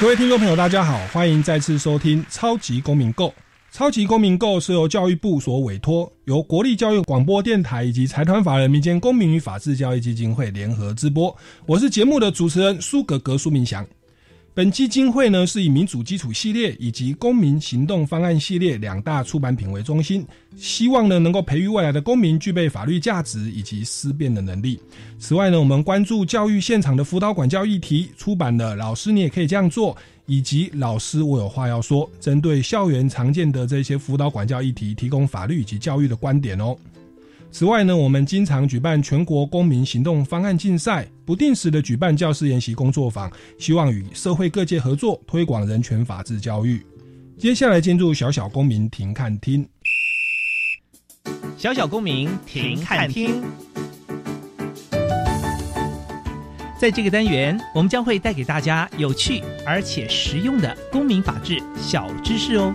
[0.00, 3.26] 各位听众朋友，大家好，欢迎再次收听《超级公民购》。
[3.70, 11.36] 《超级公民购》是由教育部所委托，由国立教育广播电台以及财团法人民间公民与法治教育基金会联合直播。
[11.66, 13.86] 我是节目的主持人苏格格苏明祥。
[14.60, 20.22] 本基金会呢是以民主基础系列以及公民行动方案系列两大出版品为中心，
[20.54, 24.78] 希望呢能够培育未来的公民具备法律价值以及思辨的能力。
[25.18, 29.94] 此外呢，我们关注教育现场的辅导管教议题，出版的《老师你也可以这样做》
[30.26, 36.76] 以及《老师我有话要说》，针对校园常见的这些辅导管教议题，提供法律以及教育的观点哦。
[37.52, 46.80] 此外呢，我们经常举办全国公民行动方案竞赛，不定时的举办教师研习工作坊，希望与社会各界合作，推广人权法治教育。
[47.36, 49.68] 接下来进入小小公民庭看厅，
[51.58, 53.42] 小小公民庭看厅。
[56.78, 62.72] 在这个单元，我们将会带给大家有趣而且实用的公民法治小知识哦。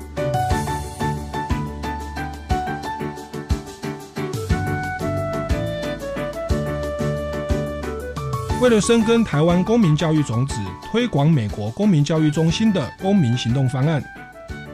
[8.65, 14.03] 为了深耕台湾公民教育种子，推广美国公民教育中心的公民行动方案，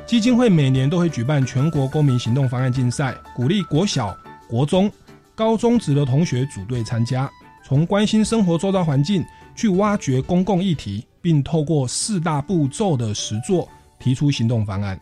[0.05, 4.89] 基金会每年都会举办全国公民行动方案竞赛，鼓励国小、国中、
[5.35, 7.29] 高中职的同学组队参加，
[7.65, 9.21] 从关心生活周遭环境
[9.57, 13.67] 去挖掘公共议题，并透过四大步骤的实作
[13.99, 14.97] 提出行动方案。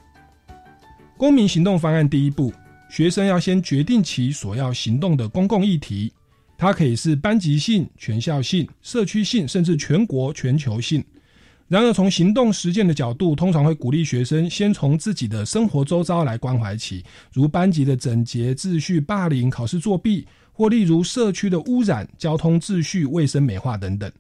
[1.16, 2.52] 公民行动方案第一步，
[2.90, 6.12] 学生要先决定其所要行动的公共议题。
[6.60, 11.02] 它可以是班级性、全校性、社区性，甚至全国、全球性。
[11.70, 24.12] 然而，从行动实践的角度，通常会鼓励学生先从自己的生活周遭来关怀起，如班级的整洁、秩序、霸凌、考试作弊，或例如社区的污染、交通秩序、卫生美化等等。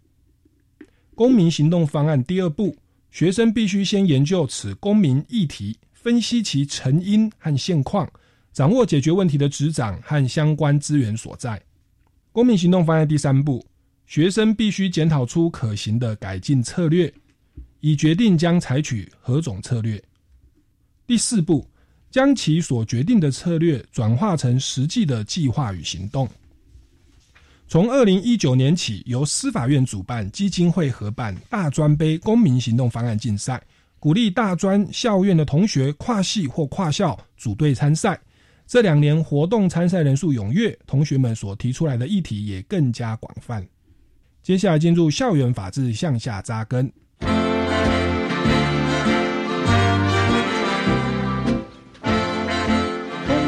[1.16, 2.74] 公民行动方案第二步，
[3.12, 8.10] 学生必须先研究此公民议题，分析其成因和现况，
[8.54, 11.62] 掌握解决问题的执掌和相关资源所在。
[12.40, 13.62] 公民行动方案第三步，
[14.06, 17.14] 学生必须检讨出可行的改进策略，
[17.82, 20.02] 以决定将采取何种策略。
[21.06, 21.68] 第四步，
[22.10, 26.30] 将其所决定的策略转化成实际的计划与行动。
[27.68, 33.62] 从二零一九年起，由司法院主办、基金会合办大专杯公民行动方案竞赛，
[34.00, 38.18] 鼓励大专校院的同学跨系或跨校组队参赛。
[38.70, 43.68] 这两年活动参赛人数踊跃，同学们所提出来的议题也更加广泛。
[44.44, 46.88] 接下来进入校园法治向下扎根。
[47.18, 47.28] 公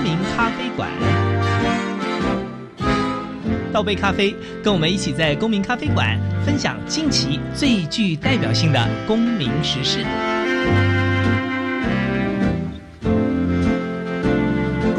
[0.03, 0.89] 民咖啡馆，
[3.71, 10.03] 倒杯咖啡，跟我们一起在公民咖啡馆分享近期最具代表性的公民时事。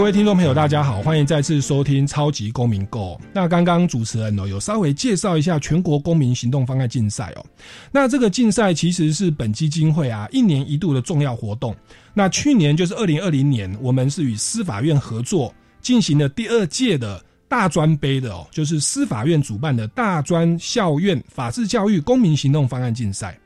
[0.03, 3.17] 各位听众朋友，大家好，欢迎再次收听《超级公民购》。
[3.33, 7.47] 那刚刚主持人呢有稍微介绍一下全国公民行动方案竞赛哦。
[7.93, 11.73] 那这个竞赛其实是本基金会啊一年一度的重要活动。
[12.13, 23.39] 那去年就是二零二零年，我们是与司法院合作进行了第二届的大专杯的哦，就是司法院主办的大专校院法治教育公民行动方案竞赛。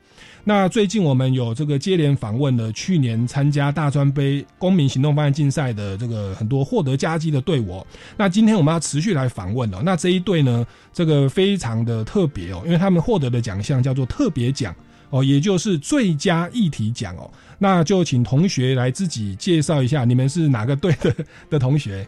[0.47, 7.85] 那最近我们有这个接连访问了去年参加大专杯公民行动方案竞赛的这个很多获得佳绩的队伍。
[8.15, 9.81] 那今天我们要持续来访问哦。
[9.83, 14.73] 那这一队呢，这个非常的特别哦，因为他们获得的奖项叫做特别奖
[15.09, 17.29] 哦，也就是最佳议题奖哦。
[17.59, 21.13] 那就请同学来自己介绍一下，你们是哪个队的
[21.49, 22.07] 的同学？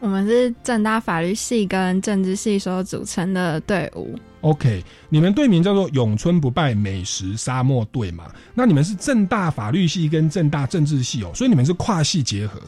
[0.00, 4.18] 我们是正大法律系跟政治系所组成的队伍。
[4.40, 8.32] OK，你们队名叫做永春不败美食沙漠队嘛？
[8.54, 12.58] 那你们是正大法律系跟正大政治系哦，所以你们是跨系结合。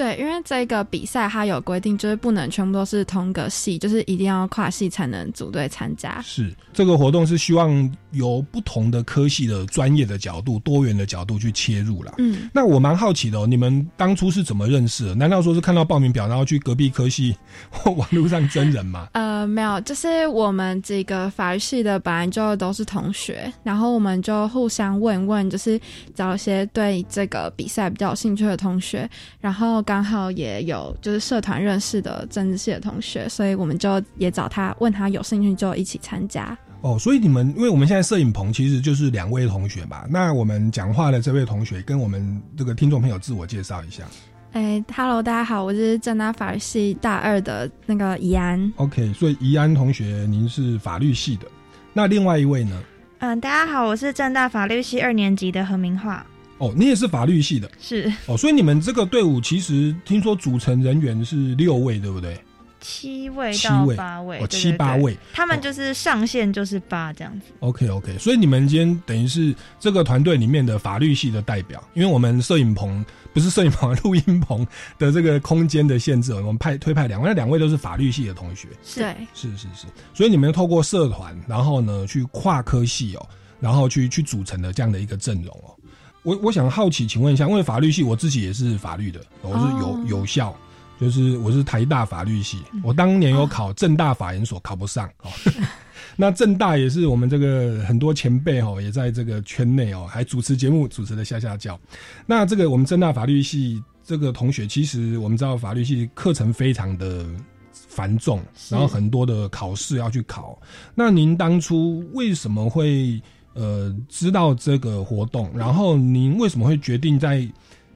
[0.00, 6.22] 对，因为这个比赛它有规定，就是不能全部都是同个系，就是一定要跨系才能组队参加。
[6.22, 7.70] 是这个活动是希望
[8.12, 12.14] 由不同的科系的专业的角度、多元的角度去切入啦。
[12.16, 15.14] 嗯，那我蛮好奇的哦，你们当初是怎么认识的？
[15.14, 17.36] 难道说是看到报名表，然后去隔壁科系
[17.70, 19.08] 或网络上真人吗？
[19.12, 25.78] 呃，没有，就是我们几个法律系的本来就都是同学，然后我们就互相问问，就是
[26.14, 29.06] 找一些对这个比赛比较有兴趣的同学，
[29.40, 36.56] 然后刚好也有就是社团认识的政治系的同学，所以我们就也找他问他有兴趣就一起参加。
[36.82, 44.04] 哦，所以你们因为我们现在摄影棚其实就是两位同学吧，那我们讲话的这位同学跟我们这个听众朋友自我介绍一下。
[44.52, 48.72] 哎，Hello，大家好，我是正大法律系大二的那个怡安。
[48.76, 51.48] OK，所以怡安同学您是法律系的，
[51.92, 52.80] 那另外一位呢？
[53.18, 56.24] 嗯，大家好，我是正大法律系二年级的何明化。
[56.60, 57.68] 哦，你也是法律系的。
[57.80, 58.12] 是。
[58.26, 62.40] 哦，所以你们这个队伍其实听说组成人员是六位，对不对？
[62.82, 65.14] 七位到七位八位，哦，七八位。
[65.34, 67.46] 他们就是上限就是八这样子。
[67.60, 73.04] OK OK，所以你们今天等于是这个团队里面的法律系的代表，因为我们摄影棚
[73.34, 74.66] 不是摄影棚，录音棚
[74.98, 79.00] 的这个空间的限制，我们派推派两位，那两位都是法律系的同学，是，
[79.34, 83.28] 是是是，所以你们透过社团，然后呢去跨科系哦，
[83.60, 85.76] 然后去去组成的这样的一个阵容哦。
[86.22, 90.56] 我我想好奇，请问一下，因为法律系我自己也是法律的，我是有、哦有效。
[91.00, 95.30] 就是我是台大法律系，我当年有考正大法研所，考不上哦。
[96.14, 101.80] 那正大也是我们这个很多前辈哦，也在这个圈内哦，还主持节目，主持的下下叫。
[102.26, 107.24] 那这个我们正大法律系这个同学，其实我们知道法律系课程非常的
[107.72, 110.60] 繁重，然后很多的考试要去考。
[110.94, 113.18] 那您当初为什么会
[113.54, 115.50] 呃知道这个活动？
[115.54, 117.46] 然后您为什么会决定在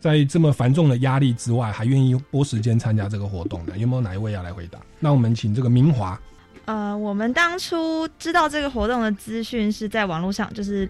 [0.01, 3.77] 在这么繁重的压力之外，还愿意拨时间参加这个活动呢？
[3.79, 4.79] 有没有哪一位要来回答？
[5.01, 6.21] 那我们请这个明华。
[6.67, 10.89] 呃，我们当初知道这个活动的资讯是在网络上，就是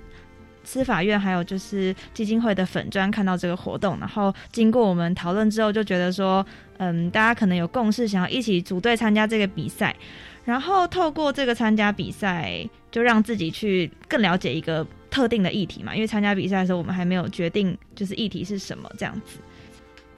[0.65, 6.45] 司法院还有就是基金会的粉砖看到这个活动，然后经过我们讨论之后，就觉得说，
[6.79, 9.95] 嗯，大家可能有共识，想要一起组队参加这个比赛，
[10.45, 15.95] 然后透过这个参加比赛，就让自己去更了解一个特定的议题嘛。
[15.95, 19.39] 因为参加比赛的时候，我们还没有决定就是议题是什么这样子。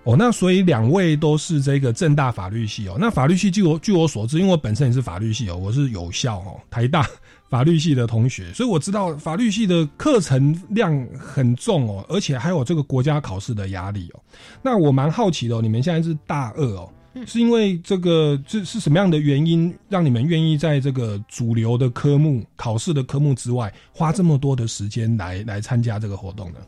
[0.04, 2.96] 哦，那所以两位都是这个正大法律系哦。
[2.96, 7.04] 那法律系据我据我所知，因为我本身也是法律系哦，我是有效哦，台大
[7.48, 14.20] 法律系的同学，所以我知道法律系的课程量很重哦，而且还有这个国家考试的压力哦。
[14.62, 26.58] 那我蛮好奇的哦，你们现在是大二哦，嗯是因为这个这是什么样的原因让你们愿意在这个主流的科目考试的科目之外，花这么多的时间来来参加这个活动呢？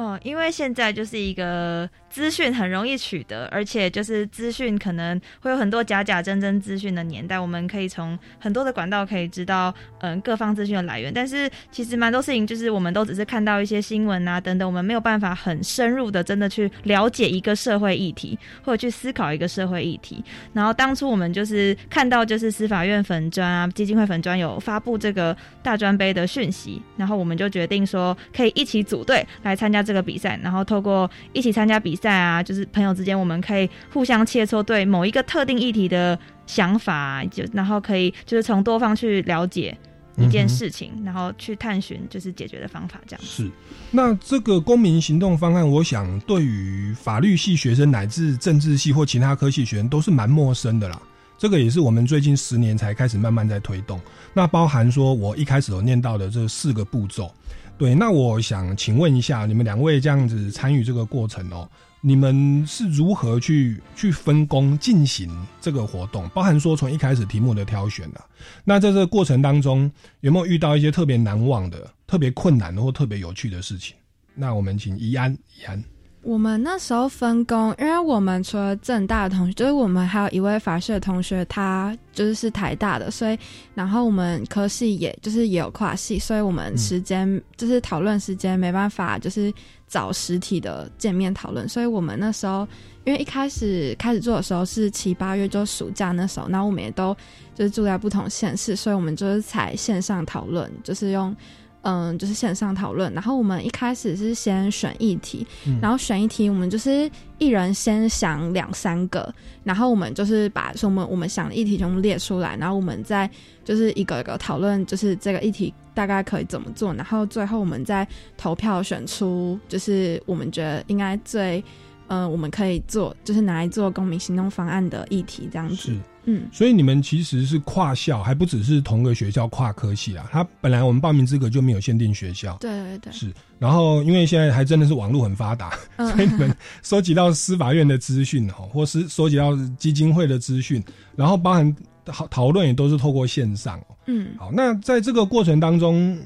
[0.00, 11.12] 哦，因为现在就是一个资讯很容易取得，而且就是资讯可能会有很多假假真真资讯的年代，我们可以从很多的管道可以知道，嗯，各方资讯的来源。
[11.12, 20.24] 但是其实蛮多事情就是我们都只是看到一些新闻啊等等，我们没有办法很深入的真的去了解一个社会议题，或者去思考一个社会议题。
[20.54, 36.16] 然后当初我们就是看到就是司法院粉专啊、基金会粉专有发布这个大专杯的讯息，然后我们就决定说可以一起组队来参加这个比赛，然后透过一起参加比赛啊，就是朋友之间我们可以互相切磋对某一个特定议题的
[36.46, 39.76] 想法啊，就然后可以就是从多方去了解
[40.16, 43.24] 一件事情，然后去探寻就是解决的方法，这样。
[43.24, 43.50] 是，
[43.90, 51.02] 那这个公民行动方案，我想对于法律系学生乃至政治系或其他科系学生都是蛮陌生的啦。
[51.36, 54.00] 这个也是我们最近十年才开始慢慢在推动。
[54.32, 57.34] 那包含说我一开始有念到的这四个步骤。
[57.80, 61.66] 对，那我想请问一下，你们两位这样子参与这个过程哦，
[62.02, 66.28] 你们是如何去去分工进行这个活动？
[66.28, 68.20] 包含说从一开始题目的挑选啊，
[68.64, 69.90] 那在这个过程当中，
[70.20, 73.96] 有没有遇到一些特别难忘的、特别困难的或特别有趣的事情？
[74.34, 75.82] 那我们请怡安，怡安。
[76.22, 83.38] 我们那时候分工，因为我们除了正大的同学，就是我们还有一位法学的同学，他就是是台大的，所以
[83.74, 89.50] 然后我们科系也就是也有跨系，所以我们时间、就是讨论时间没办法就是
[89.88, 92.68] 找实体的见面讨论，所以我们那时候
[93.04, 97.16] 因为一开始开始做的时候是七八月，就暑假那时候，然后我们也都
[97.54, 101.34] 就是住在不同县市，所以我们就是采线上讨论，就是用。
[101.82, 105.78] 嗯，就是线上讨论，然后我们一开始是先选议题，嗯。
[105.80, 109.32] 然后选议题，我们就是一人先想两三个，
[109.64, 113.28] 然后我们就是把说我们我们想的议题全部列出来，然后我们再
[113.64, 118.06] 就是一个一个讨论，就是这个议题大概可以怎么做，然后最后我们再
[118.36, 121.64] 投票选出就是我们觉得应该最
[122.08, 125.94] 呃，我们可以做，就是拿来做公民行动方案的议题这样子。
[126.24, 130.28] 是，嗯，所以你们其实是跨校，还不只是同个学校跨科系啊。
[130.30, 133.32] 他本来我们报名资格就没有限定学校，对对对，是。
[133.58, 136.08] 然后因为现在还真的是网络很发达，嗯。
[136.10, 140.82] 所以你们收集到司法院的资讯哈，或是收集到基金会的资讯，
[141.16, 143.96] 然后包含讨讨论也都是透过线上哦。
[144.06, 146.18] 嗯，好，那在这个过程当中，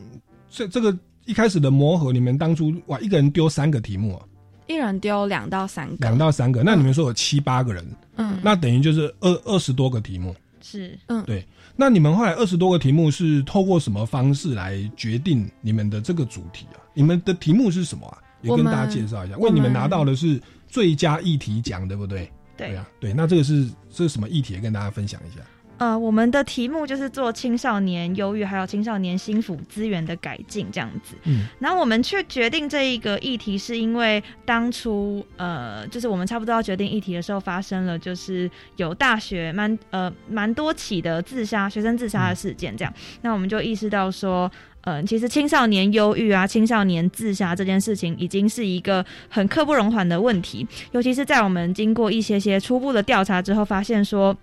[0.49, 4.23] 这这个一开始的磨合，你们当初哇，一个人丢三个题目啊，
[4.69, 7.85] 一人丢两到三个，两到三个，那你们说有七八个人，
[8.17, 10.35] 嗯，那等于就是二二十多个题目。
[10.61, 16.81] 是嗯，对那你们后来二十多个题目是透过什么方式来决定你们的这个主题啊？
[16.95, 18.17] 你们的题目是什么啊？
[18.41, 22.31] 也跟大家介绍一下，因为你们拿到的是最佳议题奖，对不对？
[22.57, 23.13] 对啊，对。
[23.13, 24.55] 那这个是这是什么议题？
[24.55, 25.43] 也跟大家分享一下。
[25.79, 31.17] 呃，我们的题目就是做青少年忧郁还有青少年心辅资源的改进这样子。
[31.25, 44.51] 嗯，然后我们去决定这一个议题，是因为当初呃，就是我们差不多要决定议题的时候，发生了就是有大学蛮呃蛮多起的自杀学生自杀的事件，这样，那我们就意识到说。
[44.87, 50.69] 嗯，其实青少年忧郁啊，青少年自杀这件事情，已经是一个很刻不容缓的问题。
[50.93, 54.37] 尤其是在我们经过一些些初步的调查之后，发现说，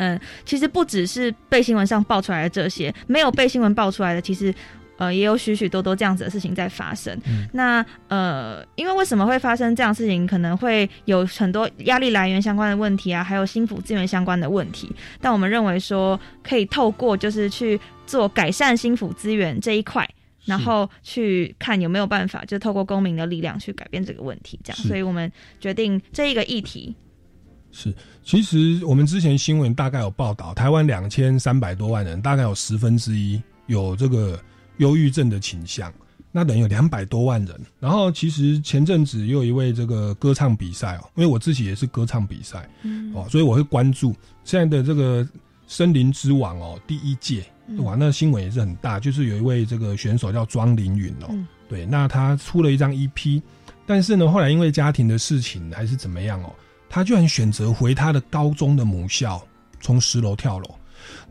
[0.00, 4.52] 嗯，其实不只是被新闻上爆出来的这些，没有被新闻爆出来的，其实
[4.96, 7.14] 呃也有许许多多这样子的事情在发生。
[7.26, 14.90] 嗯那呃，因为为什么会发生这样的事情，可能会有很多压力来源相关的问题啊，还有心腹资源相关的问题。
[15.20, 20.08] 但我们认为说，可以透过就是去做改善心腹资源这一块。
[20.46, 25.30] 然后去看有没有办法，就透过公民的力量去改变这个问题，这样，所以我们
[25.60, 26.96] 决定这一个议题
[27.72, 34.38] 是，其实我们之前新闻大概有报道，台湾两千三百多万人，大概有十分之一有这个
[34.78, 35.92] 忧郁症的倾向，
[36.32, 37.60] 那等于有两百多万人。
[37.78, 43.12] 然后其实前阵子又有一位这个歌唱比赛哦，因为我自己也是歌唱比赛嗯。
[43.14, 45.26] 哦，所以我会关注现在的这个
[45.66, 47.44] 森林之王哦，第一届
[47.78, 51.46] 哇，那新闻也是很大，就是有一位这个选手叫庄凌云哦，嗯。
[51.68, 53.40] 对，那他出了一张 EP，
[53.86, 56.52] 但是呢，后来因为家庭的事情还是怎么样哦，
[56.90, 59.40] 他居然选择回他的高中的母校，
[59.80, 60.68] 从十楼跳楼。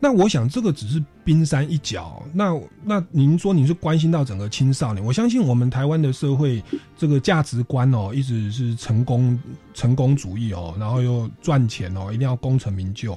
[0.00, 2.20] 那我想这个只是冰山一角。
[2.32, 6.60] 那那您说你是关心到整个青少年，我相信我们台湾的社会
[6.96, 9.38] 这个价值观哦，一直是成功
[9.72, 13.16] 成功主义哦，然后又赚钱哦，一定要功成名就。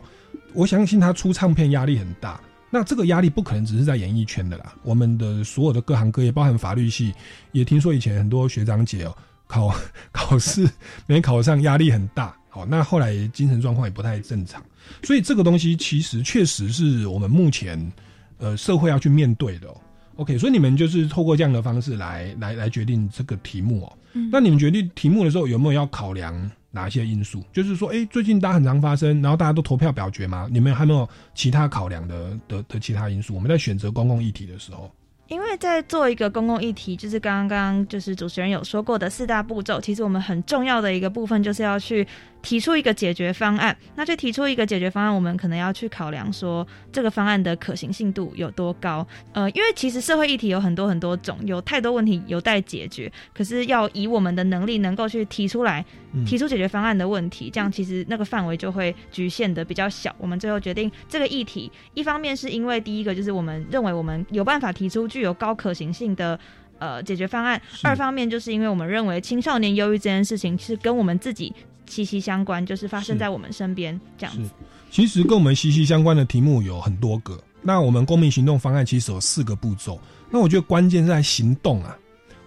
[0.54, 2.40] 我相信他出唱片压力很大。
[2.70, 7.14] 那这个压力不可能只是在演艺圈的啦，我们的所有的各行各业，包含法律系，
[7.52, 9.16] 也听说以前很多学长姐哦，
[9.54, 9.76] 考
[10.12, 10.68] 考试
[11.06, 12.36] 没考上，压力很大。
[12.50, 14.64] 好，那后来精神状况也不太正常，
[15.04, 17.92] 所以这个东西其实确实是我们目前
[18.40, 19.76] 呃社会要去面对的、哦。
[20.18, 23.98] OK，所以你们就是透过这样的方式来来来决定这个题目哦。
[24.14, 27.44] 嗯那你们决定题目的时候有没有要考量哪些因素？
[27.52, 33.34] 就是说，哎、最近大家很常发生，然后大家都投票表决嘛，你们还没有其他考量的的的其他因素？
[33.34, 34.92] 我们在选择公共议题的时候，
[35.28, 42.06] 因为在做一个公共议题，就是刚刚就是主持人有说过的四大步骤，其实我们很重要的一个部分就是要去
[42.42, 43.76] 提出一个解决方案。
[43.96, 49.08] 那去提出一个解决方案，我们可能要去考量说这个方案的可行性度有多高。
[49.32, 60.14] 呃，因为其实社会议题有很多很多种，有太多问题有待解决，可是要以我们的能力能够去提出来，嗯提出解决方案的问题，这样其实那个范围就会局限的比较小。
[60.20, 66.40] 我们最后决定这个议题，一方面是因为第一个就是我们认为我们有办法提出具有高可行性的
[66.80, 71.54] 呃解决方案，二方面就是因为我们认为青少年忧郁这件事情是跟我们自己
[71.86, 74.50] 息息相关，就是发生在我们身边这样子。，
[74.90, 77.40] 其实跟我们息息相关的题目有很多个。
[77.62, 80.00] 那我们公民行动方案其实有四个步骤。
[80.32, 81.96] 那我觉得关键是在行动啊。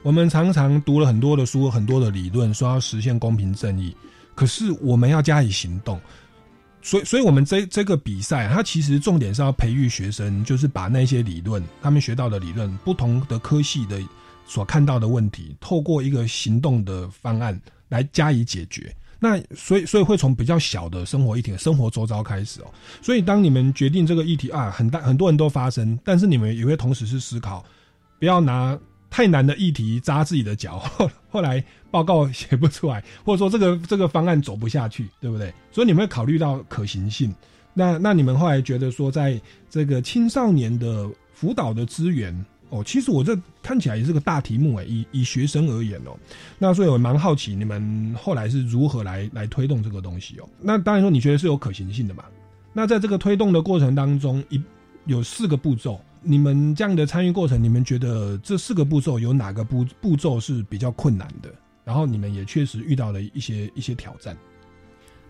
[0.03, 3.97] 我们常常读了很多的书，很多的理论，说要实现公平正义，
[4.35, 6.01] 可是我们要加以行动。
[6.87, 14.01] 所以，所以我们这这个比赛，它其实重点是要培育学生，就是把那些理论，他们学到的理论，不同的科系的
[14.47, 18.95] 所看到的问题，透过一个行动的方案来加以解决。
[19.19, 22.67] 那所以，所以会从比较小的生活议题、生活周遭开始哦。
[23.03, 27.65] 所以，当你们决定这个议题啊，很大很多人都发生，但是你们也会同时是思考，
[28.21, 28.79] 不要拿
[29.17, 30.79] 太难的议题扎自己的脚，
[31.31, 35.51] 后来报告写不出来，或者说这个这个方案走不下去，对不对？
[35.73, 37.35] 所以你们会考虑到可行性。
[37.73, 46.15] 那那你们后来觉得说，在这个青少年的辅导的资源哦，其实我这看起来也是个大题目诶，以以学生而言哦，
[46.59, 50.47] 那所以我蛮好奇你们后来是如何来来推动这个东西哦。
[50.61, 52.23] 那当然说你觉得是有可行性的嘛？
[52.75, 54.63] 那在这个推动的过程当中，一
[55.07, 61.49] 有四个步骤，你们这样的参与过程，你们觉得这四个步骤有哪个步步骤是比较困难的？
[61.85, 64.37] 然后你们也确实遇到了一些一些挑战。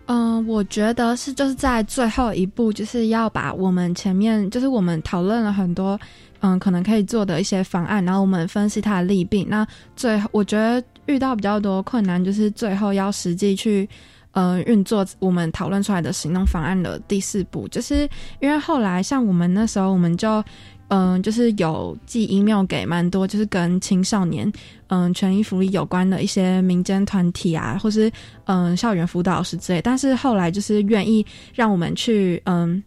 [0.06, 6.00] 嗯，我觉得是就是在最后一步，就是要把我们前面就是我们讨论了很多，
[6.40, 9.44] 嗯，可能可以做的一些方案，然后我们分析它的利弊。
[9.44, 13.86] 那最后我觉得遇到比较多困难，就是最后要实际去，
[14.30, 18.08] 呃，运作我们讨论出来的行动方案的第四步，就是
[18.40, 20.42] 因为后来像我们那时候，我们就。
[20.88, 24.50] 嗯，就是有寄 email 给蛮多，就是跟青少年
[24.86, 28.10] 嗯权益福利有关的一些民间团体啊，或是
[28.44, 29.82] 嗯校园辅导师之类。
[29.82, 32.80] 但是后来就是愿意让我们去嗯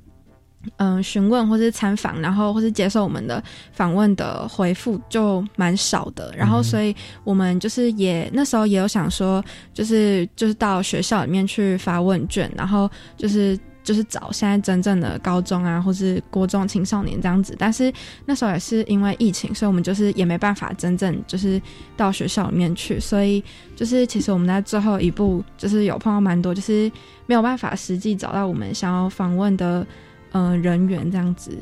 [0.77, 6.33] 嗯询问或是参访，然后或是接受我们的访问的回复就蛮少的。
[6.37, 13.59] 然后所以我们就是也那时候也有想说，就是就是到学校里面去发问卷，然后就是。
[13.83, 17.91] 就是找现在真正的高中啊，或是国中青少年这样子，但是
[18.25, 21.59] 那时候也是因为疫情，所以我们就是也没办法真正就是
[21.97, 23.43] 到学校里面去，所以
[23.75, 26.91] 就是其实我们在最后一步就是有碰到蛮多，就是
[27.25, 29.85] 没有办法实际找到我们想要访问的
[30.33, 31.57] 嗯人员这样子。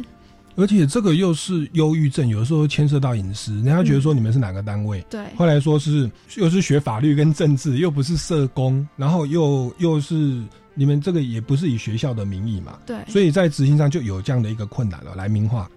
[0.55, 5.05] 而且这个又是忧郁症，有的时候牵涉到隐私，人家觉得说你们是哪个单位？
[5.09, 5.21] 对。
[5.35, 10.41] 后来说是又是学法律跟政治，又不是社工，然后又又是。
[10.77, 12.77] 你们这个也不是以学校的名义嘛？
[12.85, 15.15] 对，所以在执行上就有这样的一个困难了。
[15.15, 15.67] 来，明化。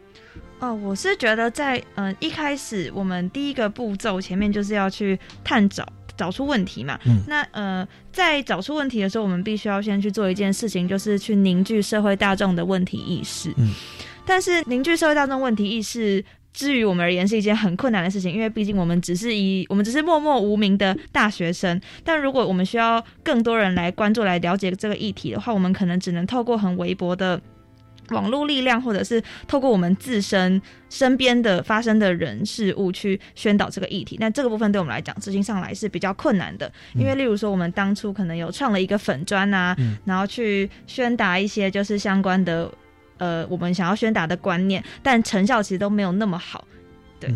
[0.58, 7.00] 哦，我是觉得在嗯一开始，我们第一个步骤前面就是要去探找找出问题嘛。
[7.06, 7.22] 嗯。
[7.26, 13.54] 那呃，在找出问题的时候，我们必须要先去做一件事情，就是去凝聚社会大众的问题意识。
[13.56, 13.72] 嗯。
[14.26, 16.22] 但是凝聚社会大众问题意识。
[16.52, 21.80] 至于我们而言是一件很困难的事情，因为毕竟我们只是以我们只是默默无名的大学生。
[22.04, 27.40] 但如果我们需要更多人来关注、来了解这个议题的话，我们可能只能透过很微薄的
[28.08, 34.16] 网络力量，或者是透过我们自身身边的发生的人事物去宣导这个议题。
[34.18, 36.70] 那这个部分对我们来讲，执行上来是比较困难的。
[36.94, 42.68] 因为例如说，我们当初可能有创了一个粉砖啊，然后去宣达一些就是相关的。
[43.20, 46.66] 呃，我们想要宣达的观念，但成效其实都没有那么好。
[47.20, 47.32] 对，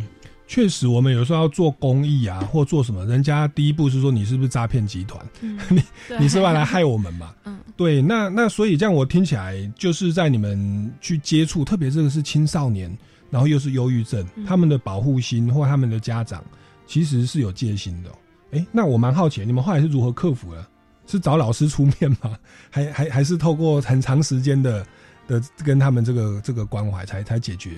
[0.49, 5.25] 确实，我们有时候要做公益啊，或做什么，人家第一步是说你是不是诈骗集团？
[5.69, 5.83] 你
[6.19, 7.35] 你是要来害我们嘛？
[7.45, 8.01] 嗯，对。
[8.01, 12.91] 那那所以这样我听起来，就是在你们去接触，特别这个是青少年，
[13.31, 16.43] 然后又是忧郁症，他们的保护心或他们的家长
[16.87, 18.11] 其实是有戒心的。
[18.53, 20.67] 哎，那我蛮好奇，你们后来是如何克服的？
[21.07, 22.39] 是找老师出面吗？
[22.71, 24.87] 还还还是透过很长时间的？
[25.27, 27.71] 的跟他们这个这个关怀，才才解决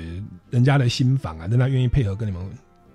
[0.50, 2.44] 人家的心房啊，让他愿意配合跟你们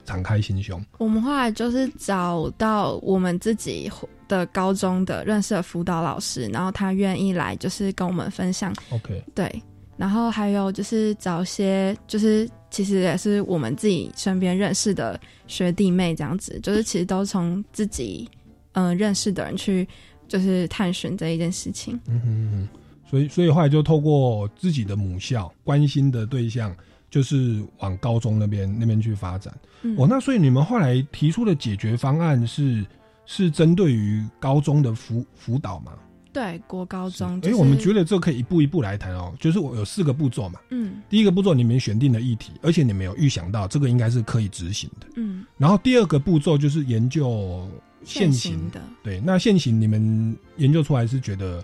[0.06, 0.84] 敞开心胸。
[0.98, 3.90] 我们后来就是找到我们自己
[4.28, 8.74] 的高中的认识的辅导老师，然后他愿意来，就是跟我们分享。
[8.90, 9.62] OK，对，
[9.98, 18.30] 然后还有就是找些，就是其实也是我们自己身边认识的学弟妹这样子，就是其实都从自己
[18.74, 19.88] 嗯认识的人去，
[20.28, 22.00] 就是探寻这一件事情。
[22.08, 22.81] 嗯哼哼。
[23.12, 26.74] 所以，所以后来就透过自己的母校关心的对象，
[27.10, 29.54] 就是往高中那边那边去发展。
[29.97, 32.86] 哦，那所以你们后来提出的解决方案是
[33.26, 35.91] 是针对于高中的辅辅导吗？
[36.32, 37.38] 对，国高中。
[37.43, 39.34] 哎，我们觉得这可以一步一步来谈哦。
[39.38, 40.62] 就是我有四个步骤嘛。
[40.69, 41.02] 嗯。
[41.10, 45.08] 第一个步骤，你们选定了议题，而且你们有预想到这个应该是可以执行的。
[45.17, 45.45] 嗯。
[45.58, 47.67] 然后第二个步骤就是研究
[48.06, 48.82] 现行的。
[49.04, 51.62] 对，那现行你们研究出来是觉得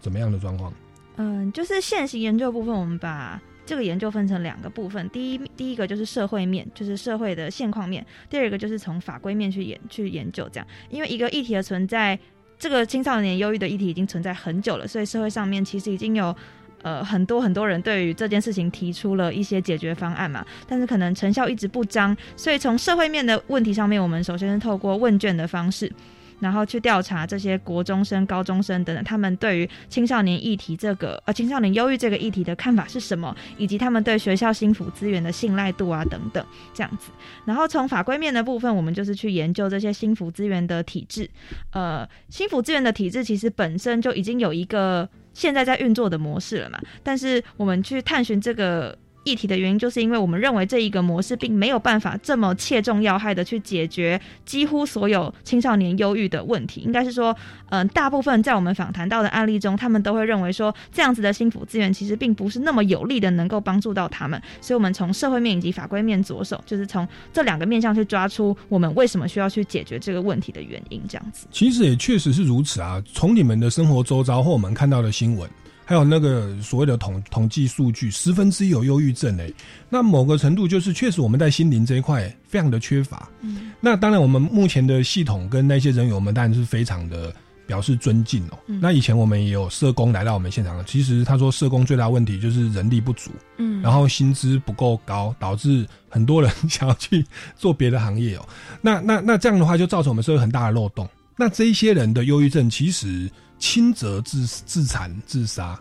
[0.00, 0.72] 怎么样的状况？
[1.16, 5.08] 嗯，就是现行研究部分，我们把这个研究分成两个部分。
[5.08, 10.48] 第一，第一个就是社会面，就是社会的现况面；第二个就是从法规面去研去研究。
[10.52, 12.18] 这样，因为一个议题的存在，
[12.58, 16.36] 这个青少年忧郁的议题已经存在很久了，所以社会上面其实已经有
[16.82, 22.16] 呃很多很多人对于这件事情提出了一些解决方案嘛，但是可能成效一直不彰。
[22.36, 25.90] 所以从社会面的问题上面，我们首先是透过问卷的方式。
[26.38, 36.44] 然后去调查这些国中生、高中生等等，他们对于青少年议题这个呃青少年忧郁这个议题的看法是什么，以及他们对学校心辅资源的信赖度啊等等
[36.74, 37.10] 这样子。
[37.44, 41.28] 然后从法规面的部分，我们就是去研究这些心辅资源的体制。
[41.72, 48.96] 呃，心辅资源的体制其实本身就已经有一个现在在运作的模式了嘛，但是我们去探寻这个。
[49.26, 56.80] 议题的原因，就是因为我们认为这一个模式并没有办法这么切中要害的去解决几乎所有青少年忧郁的问题。
[56.82, 57.36] 应该是说，
[57.70, 64.40] 嗯，大部分在我们访谈到的案例中，他们都会认为说，这样子的心辅资源其实并不是那么有力的，能够帮助到他们。
[64.60, 71.02] 所以，我们从社会面以及法规面着手，就是从这两个面向去抓出我们为什么需要去解决这个问题的原因。
[71.08, 73.02] 这样子，其实也确实是如此啊。
[73.12, 75.50] 从你们的生活周遭或我们看到的新闻。
[75.86, 79.50] 还有那个所谓的统统计数据，十分之一有忧郁症诶。
[79.88, 83.28] 那某个程度就是确实我们在心灵这一块非常的缺乏。
[83.40, 87.32] 嗯，那当然我们目前的系统跟那些人员，我们当然是非常的。
[87.66, 88.58] 表示尊敬哦。
[88.80, 98.48] 那以前我们也有社工来到我们现场，其实他说社工最大问题就是人力不足，嗯，然后薪资不够高，导致很多人想要去做别的行业哦。
[98.80, 101.08] 那那那这样的话，就造成我们社会很大的漏洞。
[101.36, 105.78] 那这一些人的忧郁症，其实轻则自自残自杀，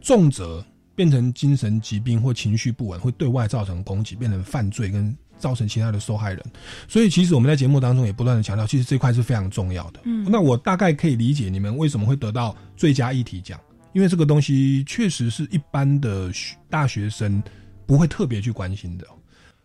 [0.00, 5.16] 重则变成精神疾病或情绪不稳，会对外造成攻击，变成犯罪跟。
[5.38, 6.40] 造成其他的受害人，
[6.86, 9.98] 所以其实我们在节目当中也不断的强调，其实这块是非常重要的。
[10.04, 13.58] 嗯，那我大概可以理解你们为什么会得到最佳议题奖，
[13.92, 16.30] 因为这个东西确实是一般的
[16.70, 17.42] 大学生
[17.86, 19.04] 不会特别去关心的。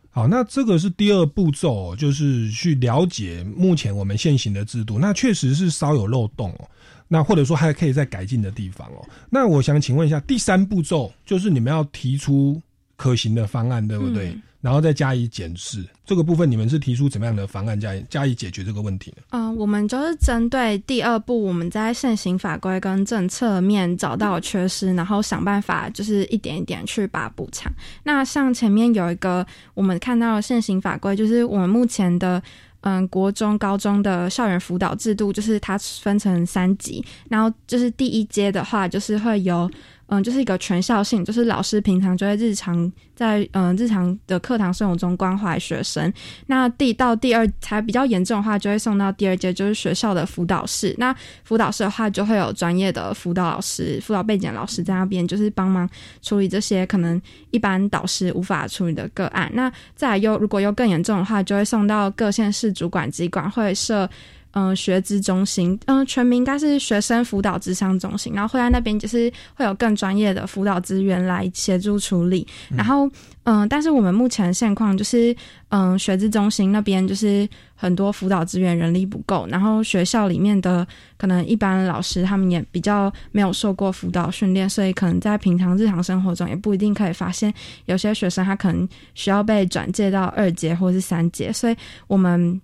[0.10, 6.68] 好，那这个是第二步骤，就是去了解目前我们现行的制度，那确实是稍有漏洞哦。
[7.08, 9.08] 那或者说还可以再改进的地方哦。
[9.30, 12.62] 那我想请问一下，第三步骤就是你们要提出
[12.96, 14.38] 可行的方案，对不对？
[14.60, 19.24] 然后再加以检视，这个部分你们是提出怎么样的方案加以加以解决这个问题呢？
[19.30, 27.72] 嗯，我们就是针对第二步，我们在现行法规跟政策面找到缺失，然后想办法就是一点一点去把它补偿。
[28.04, 32.42] 那像前面有一个我们看到现行法规，就是我们目前的
[32.82, 39.70] 嗯国中高中的校园辅导制度，就是它分成三级，然后就是第一阶的话，就是会有。
[40.08, 46.12] 嗯，就是一个全校性，就是老师平常就会日常在嗯日常的课堂生活中关怀学生。
[46.46, 50.96] 那第到第二才比较严重的话，就会送到第二阶，就是学校的辅导室。
[50.98, 55.90] 那辅导室的话，就会有专业的辅导老师、辅导背景老师在那边，就是帮忙
[56.22, 59.52] 处理这些可能一般导师无法处理的个案。
[59.54, 64.10] 那再又如果又更严重的话，就会送到各县市主管机关会设。
[64.58, 72.48] 嗯，学资中心，嗯，全名应该是学生辅导智商中心，然后会在那边就是会有更专业的辅导资源来协助处理。
[72.76, 73.08] 然后，
[73.44, 75.36] 嗯，但是我们目前现况就是，
[75.70, 87.54] 嗯，学资中心那边就是很多辅导资源人力不够，然后学校里面的可能一般老师他们也比较没有受过辅导训练，所以可能在平常日常生活中也不一定可以发现
[87.86, 91.76] 有些学生他可能需要被转介到二阶或是三阶，所以
[92.08, 92.60] 我们。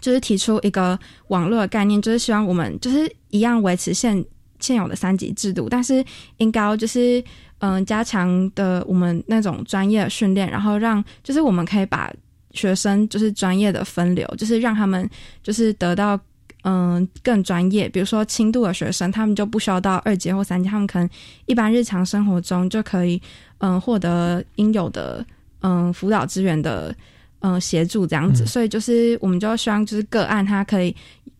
[0.00, 4.24] 就是提出一个网络的概念，就是希望我们就是一样维持现
[4.60, 6.04] 现有的三级制度，但是
[6.38, 7.22] 应该就是
[7.58, 12.12] 嗯加强的我们那种专业训练，然后让就是我们可以把
[12.52, 15.08] 学生就是专业的分流，就是让他们
[15.42, 16.18] 就是得到
[16.62, 21.08] 嗯更专业，比如说轻度的学生，他们就不需要到二级或三级，他们可能
[21.46, 23.20] 一般日常生活中就可以
[23.58, 25.24] 嗯获得应有的
[25.60, 26.94] 嗯辅导资源的。
[27.40, 30.94] 嗯，协助这样子，所以就是我们就希望就是个案，它可以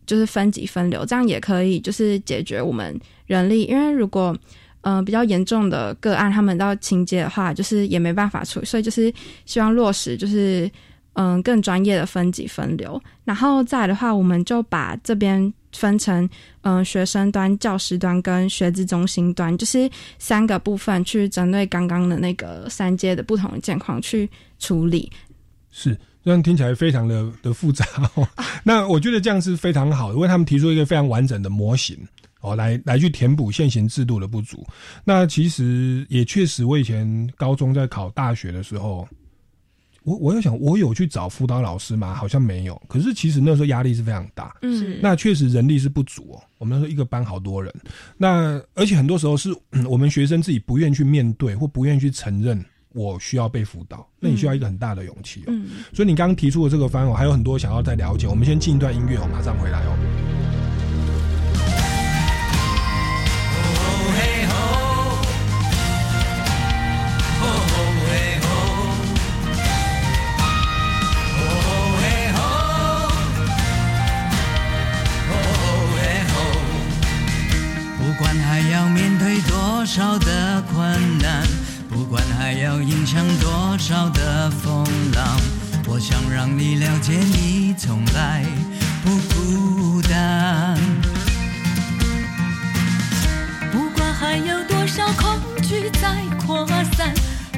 [0.05, 4.37] 就是分级分流，这样也可以就是解决我们人力，因为如果
[4.81, 9.11] 嗯比较严重的个案，他们到情节的话，就是也没办法处理，所以就是
[9.45, 10.69] 希望落实就是
[11.13, 16.29] 嗯更专业的分级分流，然后再的话，我们就把这边分成
[16.61, 24.29] 嗯学生端、教师端跟学资中心端，就是三个部分去针对刚刚的那个三阶的不同的情况去
[24.59, 25.11] 处理。
[25.79, 27.85] 是，这样听起来非常的的复杂
[28.15, 28.27] 哦。
[28.65, 31.95] 那我觉得这样是非常好，因为他们提出一个非常完整的模型
[32.41, 34.65] 哦，来来去填补现行制度的不足。
[35.05, 39.07] 那其实也确实，我以前高中在考大学的时候，
[40.01, 42.15] 我我要想，我有去找辅导老师吗？
[42.15, 42.81] 好像没有。
[42.87, 46.41] 可是其实那时候压力是非常大，嗯，那确实人力是不足哦。
[46.57, 47.71] 我们那时候一个班好多人，
[48.17, 49.55] 那而且很多时候是
[49.87, 52.65] 我们学生自己不愿意去面对，或不愿意去承认。
[52.97, 55.53] 我需要被辅导，那你需要一个很大的勇气哦。
[55.93, 58.27] 所以你刚刚提出的这个方案，我还有很多想要再了解。
[58.27, 59.95] 我们先进一段音乐，我马上回来哦。
[77.99, 81.66] 不管还要面对多少的困难。
[82.07, 84.81] 不管还要迎向多少的风
[85.13, 85.37] 浪，
[85.85, 88.45] 我想让你了解，你从来
[89.03, 90.79] 不孤单。
[93.73, 96.65] 不管还有多少恐惧在扩
[96.95, 97.13] 散，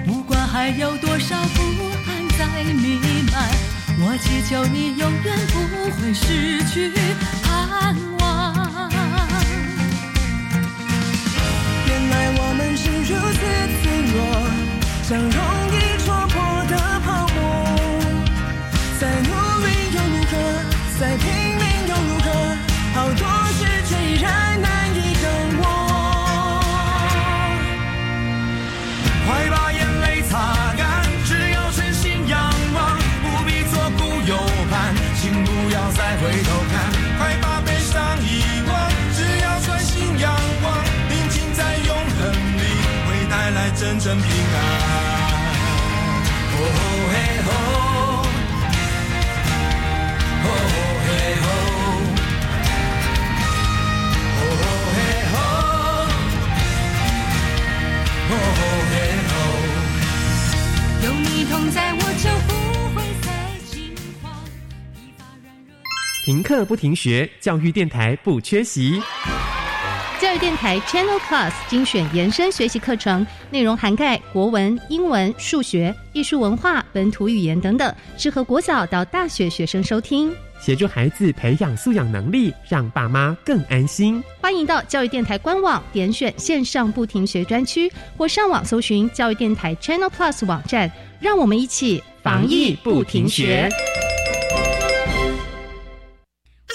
[0.07, 1.61] 不管还有多少不
[2.07, 2.99] 安在弥
[3.31, 3.51] 漫，
[3.99, 6.91] 我祈求你永远不会失去
[7.43, 8.18] 盼望。
[15.09, 15.48] 像
[61.49, 61.57] 吼。
[61.57, 62.53] 有你同在，我就不
[62.95, 63.29] 会再
[63.65, 64.31] 惊慌。
[64.93, 65.75] 一发软弱。
[66.23, 69.01] 停课不停学，教育电台不缺席。
[70.19, 80.31] 教育电台 Channel Plus 精选延伸学习课程，内容涵盖国文、英文、数学、艺术文化、本土语言等等，适合国小到大学学生收听。
[80.59, 84.21] 协助孩子培养素养能力，让爸妈更安心。
[84.41, 93.69] 欢迎到教育电台官网点选线上不停学专区，或上网搜寻教育电台 Channel Plus 网站，让我们一起防疫不停学。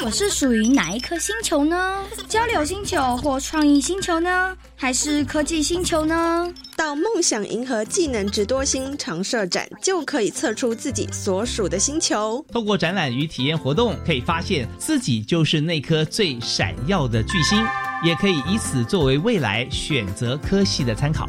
[0.04, 2.04] 我是属于哪一颗星球呢？
[2.28, 4.54] 交流星球或创意星球呢？
[4.76, 6.52] 还是科技星球呢？
[6.76, 12.44] 到梦想银河技能直多星常设展，就可以测出自己所属的星球。
[12.52, 17.58] 透过展览与体验活动，可以发现自己就是那颗最闪耀的巨星，
[18.04, 21.26] 也可以以此作为未来选择科系的参考。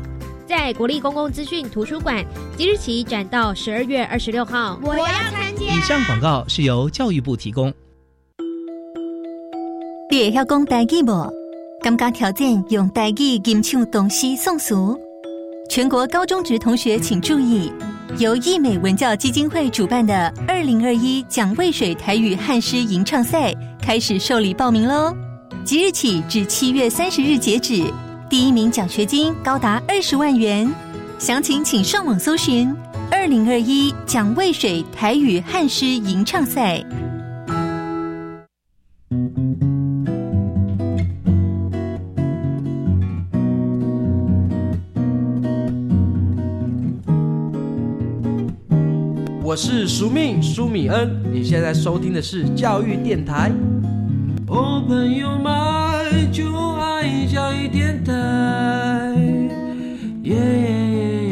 [0.48, 2.24] 在国立公共资讯图书馆，
[2.56, 4.80] 即日起展到十二月二十六号。
[4.84, 5.66] 我要参加。
[5.66, 7.74] 以上广告是由教育部提供。
[10.12, 11.34] 你会晓讲台语无？
[11.82, 14.76] 感觉条件用台语吟唱唐诗宋词。
[15.70, 17.72] 全国高中职同学请注意，
[18.20, 25.12] 由艺美文教基金会主办的二零二一蒋渭水台语汉诗吟唱赛开始受理报名喽！
[25.64, 27.84] 即日起至七月三十日截止，
[28.28, 30.68] 第一名奖学金高达二十万元。
[31.20, 32.76] 详情请上网搜寻
[33.12, 36.84] “二零二一蒋渭水台语汉诗吟唱赛”。
[49.44, 53.52] 我是苏命苏米恩，你现在收听的是教育电台。
[54.48, 58.14] 哦，朋友们，就爱加一点糖。
[60.22, 61.25] 耶耶耶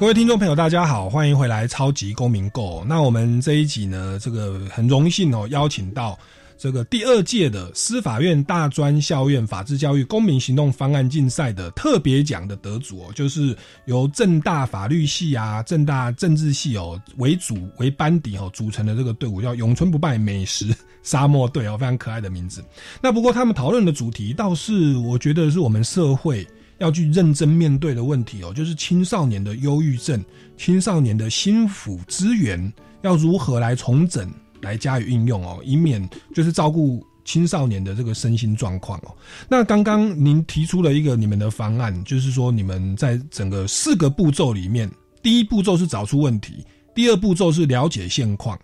[0.00, 2.80] 各位听众朋友，大家好，欢迎回来《超级公民购》。
[2.86, 6.18] 那我们这一集呢，这个很荣幸哦，邀请到
[6.56, 22.64] 这个第二届的司法院大专校院法治教育公民行动方案竞赛的特别奖的得主哦，就是由正大法律系啊、正大政治系哦为主为班底哦组成的这个队伍，叫永春不败美食沙漠队哦，非常可爱的名字。
[23.02, 26.46] 那不过他们讨论的主题倒是我觉得是我们社会。
[26.80, 30.22] 要去认真面对的问题哦，就是青少年的忧郁症、
[30.56, 34.28] 青少年的心腹资源要如何来重整、
[34.60, 39.14] 来加以运用哦，以免就是照顾青少年的这个身心状况哦。
[39.48, 44.90] 那刚刚您提出了一个你们的方案，就是说你们在整个四个步骤里面，
[45.22, 46.64] 第一步骤是找出问题，
[46.94, 48.58] 第二步骤是了解现况，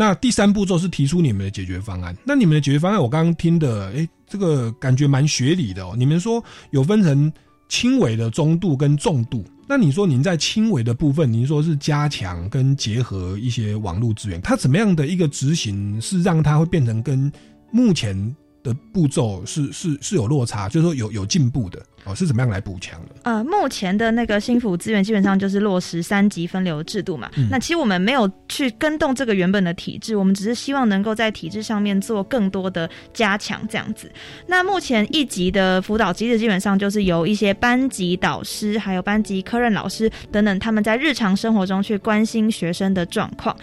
[0.00, 2.16] 那第三步骤是提出你们的解决方案。
[2.24, 5.94] 那你们的解决方案，我刚刚听的，诶，这个感觉蛮学理的哦。
[5.94, 7.30] 你们说有分成
[7.68, 9.44] 轻微的、中度跟重度。
[9.68, 17.30] 那你说您在轻微的部分，您说是加强跟结合一些网络资源，它怎么样的一个执行是让它会变成跟
[17.70, 18.16] 目前
[18.62, 23.14] 的步骤是是是有落差，就是说有有进步的哦，是怎么样来补强的？
[23.24, 27.30] 呃，目前的那个心辅资源基本上就是落实三级分流制度嘛。
[27.36, 34.10] 嗯那其实我们没有去跟动这个原本的体制，我们只是希望能够在体制上面做更多的加强，这样子。
[34.46, 43.54] 那目前一级的辅导机制基本上就是由一些班级导师、还有班级科任老师等等，他们在日常生活中去关心学生的状况。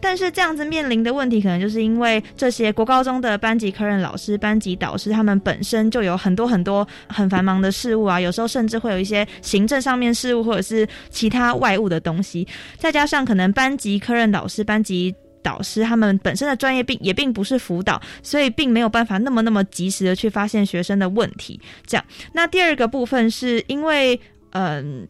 [0.00, 12.46] 但是这样子面临的问题，可能就是因为这些国高中的班级科任老师、班级导师，他们本身就有很多很多很繁忙的事事务啊，有时候甚至会有一些行政上面事务或者是其他外务的东西，
[12.76, 15.14] 再加上可能班级科任老师、班级。
[15.42, 21.60] 导师他们本身的专业并也并不是辅导，所以并没有办法那么那么及时的去发现学生的问题。
[21.86, 24.20] 这样，那第二个部分是因为
[24.50, 25.06] 嗯。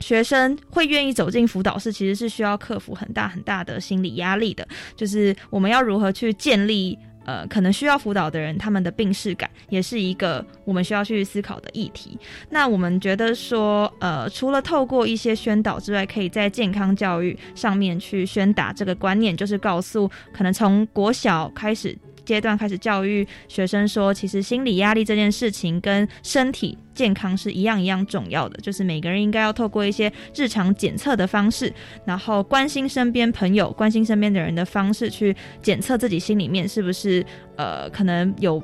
[0.00, 4.64] 学生会愿意走进辅导室，其实是需要克服很大很大的心理压力的。
[4.94, 6.96] 就是我们要如何去建立
[7.28, 12.18] 呃，可能需要辅导的人，他们的病视感也是一个我们需要去思考的议题。
[12.48, 21.94] 那我们觉得说，呃，除了透过一些宣导之外，可以在健康教育上面去宣达这个观念，就是告诉可能从国小开始。
[22.28, 31.72] 阶段开始教育学生说，其实心理压力这件事情跟身体健康是一样一样重要的，就是每个人应该要透过一些日常检测的方式，
[32.04, 37.24] 然后关心身边朋友、关心身边的人的方式去检测自己心里面是不是
[37.56, 38.62] 呃可能有。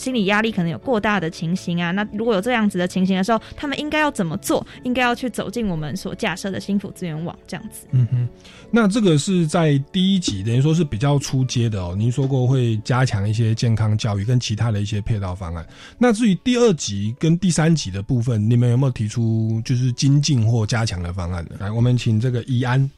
[0.00, 4.66] 心理压力可能有过大的情形啊，那如果有这样子的情形的时候，他们应该要怎么做？
[4.82, 7.86] 应该要去走进我们所架设的心腹资源网这样子。
[7.90, 8.28] 嗯哼，
[8.70, 11.94] 那这个是在第一集，等于说是比较出阶的哦。
[11.94, 15.66] 您说过会加强一些健康教育跟其他的一些配套方案。
[15.98, 21.56] 那至于第二集跟第三集的部分，你们有没有提出就是精进或加强的方案呢？
[21.58, 22.90] 来，我们请这个怡安。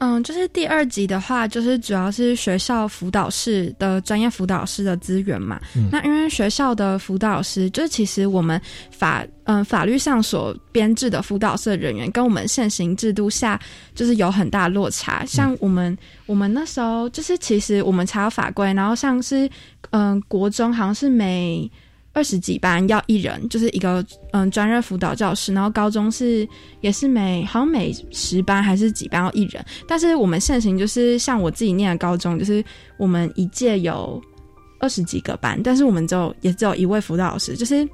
[0.00, 5.60] 嗯，就是第二集的话，就是主要是学校辅导室的专业辅导师的资源嘛。
[5.90, 13.58] 那因为学校的辅导师，就是其实我们法嗯法律上所编制的辅导室人员，跟我们现行制度下
[13.94, 15.24] 就是有很大落差。
[15.26, 19.50] 像我们我们那时候，就是其实我们查法规，然后像是
[19.90, 21.70] 嗯国中好像是每。
[22.18, 26.46] 二十几班要一人，就是一个嗯专任辅导教师，然后高中是
[26.80, 32.64] 也是每好像每十班还是几班要一人，但是我们现行就是像我自己念的高中，就是
[32.96, 34.20] 我们一届有
[34.80, 37.88] 二十几个班，但是我们只有也只有一位辅导老师，就是。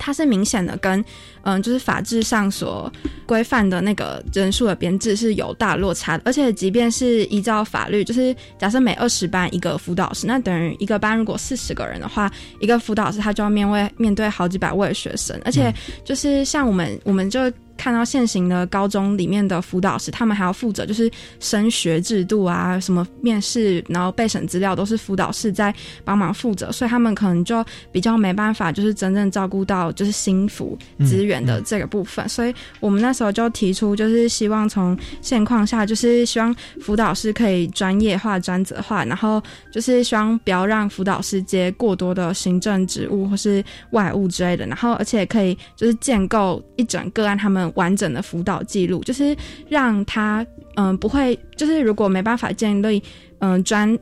[0.00, 1.04] 它是明显的跟，
[1.42, 2.90] 嗯，就是法制上所
[3.26, 17.52] 规范的那个人数的编制是有大落差的，而且即便是依照法律，就是假设每二十班一个辅导师，那等于一个班如果四十个人的话，一个辅导师他就要面对面对好几百位学生，而且就是像我们，我们就。
[17.80, 32.28] 看到现行的高中里面的辅导师，他们还要负责就是升学制度啊，什么面试，然后备审资料都是辅导室在帮忙负责，所以他们可能就比较没办法，就是真正照顾到就是心辅资源的这个部分。
[32.28, 47.69] 所以我们那时候就提出，就是希望从现况下，就是希望辅导师可以专业化、专责化，然后就是希望不要让辅导师接过多的行政职务或是外务之类的，然后而且可以就是建构一整个案他们。
[47.74, 49.36] 完整的辅导记录，就是
[49.68, 53.02] 让他嗯不会，就是如果没办法建立
[53.38, 53.98] 嗯专。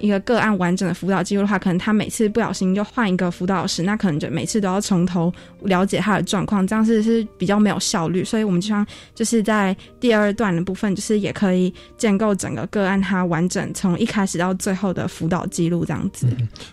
[0.00, 8.24] 一个个案完整的辅导记录的话，可能他每次不小心就换一个辅导师，那可能就每次都要从头了解他的状况，这样是是比较没有效率。
[8.24, 16.26] 所以我们希望就是在第二段的部分，就是也可以建构整个个案它完整从一开始到最后的辅导记录这样子。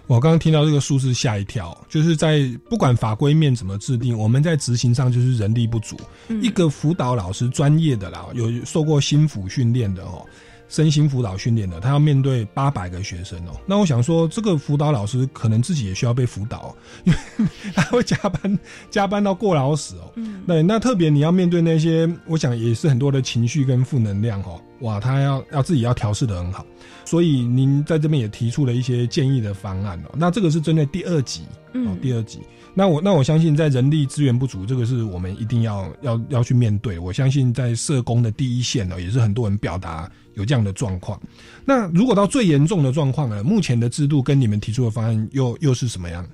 [0.08, 5.98] 我刚刚听到这个数字吓一跳，就是在不管法规面怎么制定，我们在执行上就是人力不足。
[6.42, 10.26] 一个辅导老师专业的啦，有受过心辅训练的哦。
[10.74, 13.52] 身心辅导训练的，他要面对八百个学生哦。
[13.64, 17.20] 那我想说，这个辅导老师可能自己也需要被辅导，因为
[17.76, 18.60] 他会加班，
[18.90, 20.12] 加班到过劳死哦。
[20.16, 24.60] 嗯，对，那特别你要面对那些，我想也是很多的情绪跟负能量哦。
[24.84, 26.66] 哇，他要要自己要调试的很好，
[27.06, 30.12] 所以您在这边也提出了一些建议的方案哦。
[30.16, 31.44] 那这个是针对第二级
[31.74, 32.40] 哦，第二级。
[32.76, 37.00] 那我那我相信，在人力资源不足，这个是我们一定要要要去面对。
[37.00, 41.18] 我相信在社工的第一线呢，也是很多人表达有这样的状况。
[41.64, 43.44] 那如果到最严重的状况呢？
[43.44, 46.28] 目前的制度跟你们提出的方案又又是什么样？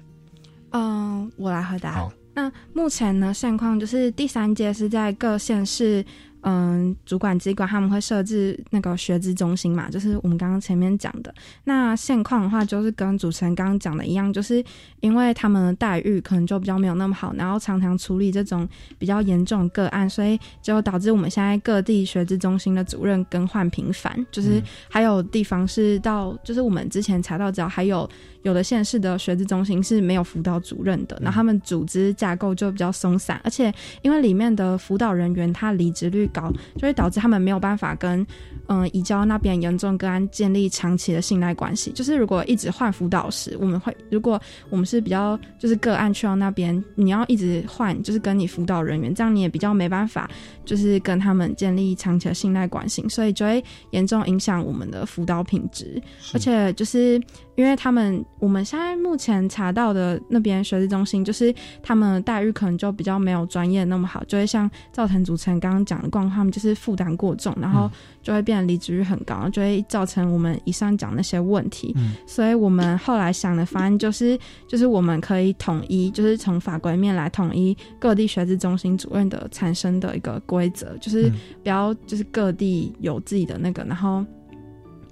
[0.71, 1.91] 嗯，我来回答。
[1.91, 6.03] 好，那目前呢现况就是第三阶是在各县市。
[6.41, 11.34] 嗯，主管机关他们会设置那个学资中心嘛，就是我们刚刚前面讲的。
[11.65, 14.63] 那现况的话，就是跟主持人刚刚讲的一样，就是
[15.02, 28.10] 因为他们的待遇可能就比较没有那么好，然后常常处理这种比较严重个案，所以就导致我们现在各地学资中心的主任更换频繁，就是还有地方是到，就是我们之前查到，只要还有。
[28.43, 38.25] 有的县市的学制中心是没有辅导主任的，那他们组织架构就比较松散，而且因为里面的辅导人员他离职率高，就会导致他们没有办法跟
[38.67, 41.91] 嗯移交那边严重个案建立长期的信赖关系。
[41.91, 50.30] 就是如果一直换辅导师，我们会如果我们是比较就是个案去到那边，你要一直换，就是跟你辅导人员，这样你也比较没办法
[50.63, 56.02] 就是跟他们建立长期的信赖关系，所以就会严重影响我们的辅导品质，
[56.34, 57.21] 而且就是。
[57.60, 67.91] 因为他们我们现在目前查到的那边学习中心，就是他们的待遇可能就比较没有专业那么好，就会像造成主持人刚刚讲的况，他们，就是负担过重，然后
[68.24, 71.93] 就会变得离职率很高，就会造成我们以上讲那些问题。
[72.26, 81.29] 所以我们后来想的方案就是，就是我们可以统一，就是从法规面来统一各地学习中心主任的产生的一个规则，就是
[81.62, 84.25] 不要就是各地有自己的那个，然后。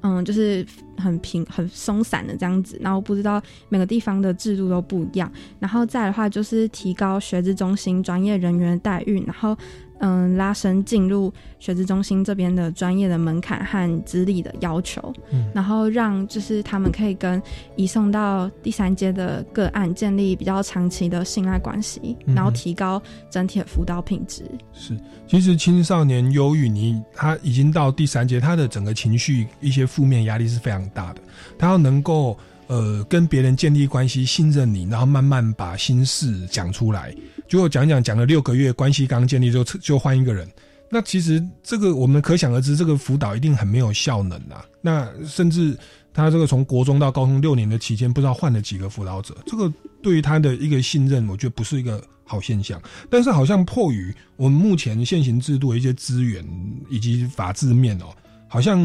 [0.01, 0.65] 嗯，就是
[0.97, 5.31] 很平、很松散的这样子，然后不知道每个地方的制度都不一样。
[5.59, 9.57] 然后再的话，就是提高学制中心专业人员的待遇，然后
[9.99, 17.41] 嗯，拉伸进入学资中心这边的专业的门槛和资历的要求，嗯然后让就是他们可以跟
[17.75, 24.43] 移送到第三阶的个案建立比较长期的信赖关系，嗯然后提高整体的辅导品质。
[24.73, 24.95] 是，
[25.27, 31.21] 其实青少年忧郁，你他已经到第三阶，他的整个情绪一些负面压力是非常大的。
[31.57, 32.37] 他要能够
[32.68, 37.15] 呃跟别人建立关系，信任你，然后慢慢把心事讲出来。
[37.47, 40.47] 结果讲讲讲了六个月，关系刚建立就就换一个人。
[40.89, 44.63] 那其实这个我们可想而知，这个辅导一定很没有效能啊。
[44.82, 45.78] 那甚至
[46.13, 52.82] 他这个从国中到高中六年的期间，不知道换了几个辅导者，这个对于他的一个信任，我觉得不是一个好现象。
[53.09, 56.45] 但是好像迫于我们目前现行制度的一些资源
[56.89, 58.05] 以及法制面哦，
[58.47, 58.80] 好像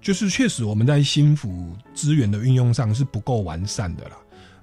[0.00, 4.12] 就是确实我们在心辅资源的运用上是不够完善的啦。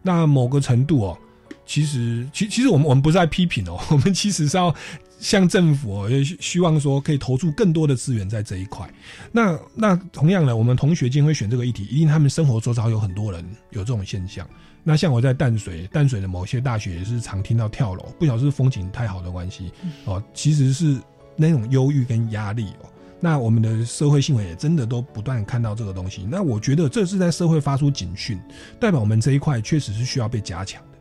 [0.02, 1.18] 那某个程度哦，
[1.66, 4.74] 其实其其实我们我们不是在批评哦， 我们其实是要
[5.20, 8.88] 向政府哦，也希希望说可以投注更多的资源在这一块。
[9.32, 14.48] 那那同样的，我们同学今天会选这个议题，一定他们生活周遭有很多人有这种现象。
[14.84, 19.72] 那像我在淡水，淡水的某些大学也是常听到跳楼，不晓得是风景太好的关系
[20.06, 21.02] 哦，其实是
[21.36, 22.86] 那种忧郁跟压力哦。
[23.20, 26.28] 那我们的社会新闻也真的都不断看到这个东西。
[26.30, 28.39] 那我觉得这是在社会发出警讯，
[28.80, 30.97] 代表我们这一块确实是需要被加强的。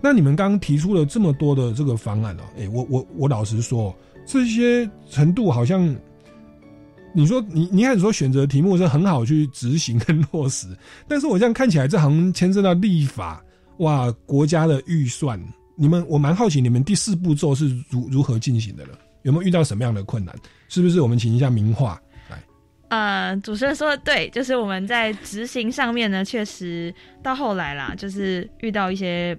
[0.00, 3.94] 那你们刚刚提出了这么多的这个方案哦，诶，我我我老实说，
[4.24, 5.94] 这些程度好像，
[7.12, 10.68] 你说你你开始说选择题目是很好去执行跟落实，
[11.08, 13.42] 但是我这样看起来，这好像牵涉到立法
[13.78, 15.42] 哇，国家的预算。
[15.76, 18.92] 你们我蛮好奇，你们第四步骤是如如何进行的了？
[19.24, 20.34] 有没有遇到什么样的困难？
[20.68, 22.00] 是不是我们请一下名画
[22.30, 22.38] 来？
[22.88, 29.36] 呃，主持人说的对，就是我们在执行上面呢，确实到后来啦，就是遇到一些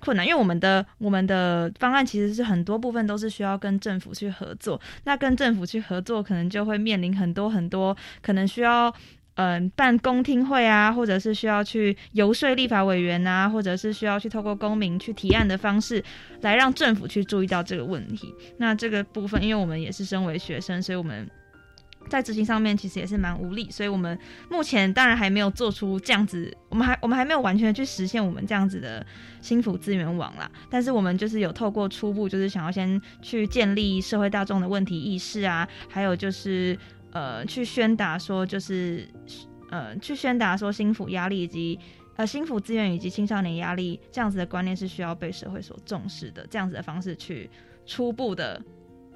[0.00, 8.92] 困难，因为我们的我们的方案其实是很多部分都是需要跟政府去合作，那跟政府去合作，可能就会面临很多很多可能需要。
[9.36, 16.02] 嗯，办公听会啊，或者是需要去游说立法委员啊，或者是需要去透过公民去提案的方式，
[16.40, 18.34] 来让政府去注意到这个问题。
[18.56, 21.28] 那这个部分，因为我们也是身为学生，所以我们
[22.08, 24.18] 在执行上面其实也是蛮无力，所以我们
[24.48, 29.04] 目前当然还没有做出这样子，我们还我们还没有完全去实现我们这样子的
[29.42, 30.50] 心腹资源网啦。
[30.70, 36.78] 但是我们就是有透过初步，就是想要先去建立社会大众的问题意识啊，还有就是
[37.16, 39.08] 呃去宣达说，就是
[39.70, 41.78] 呃去宣达说心腹压力以及。
[42.18, 47.46] 呃，心腹资源以及青少年压力这样子的观念是需要被社会所重视的，这样子的方式去
[47.84, 48.58] 初步的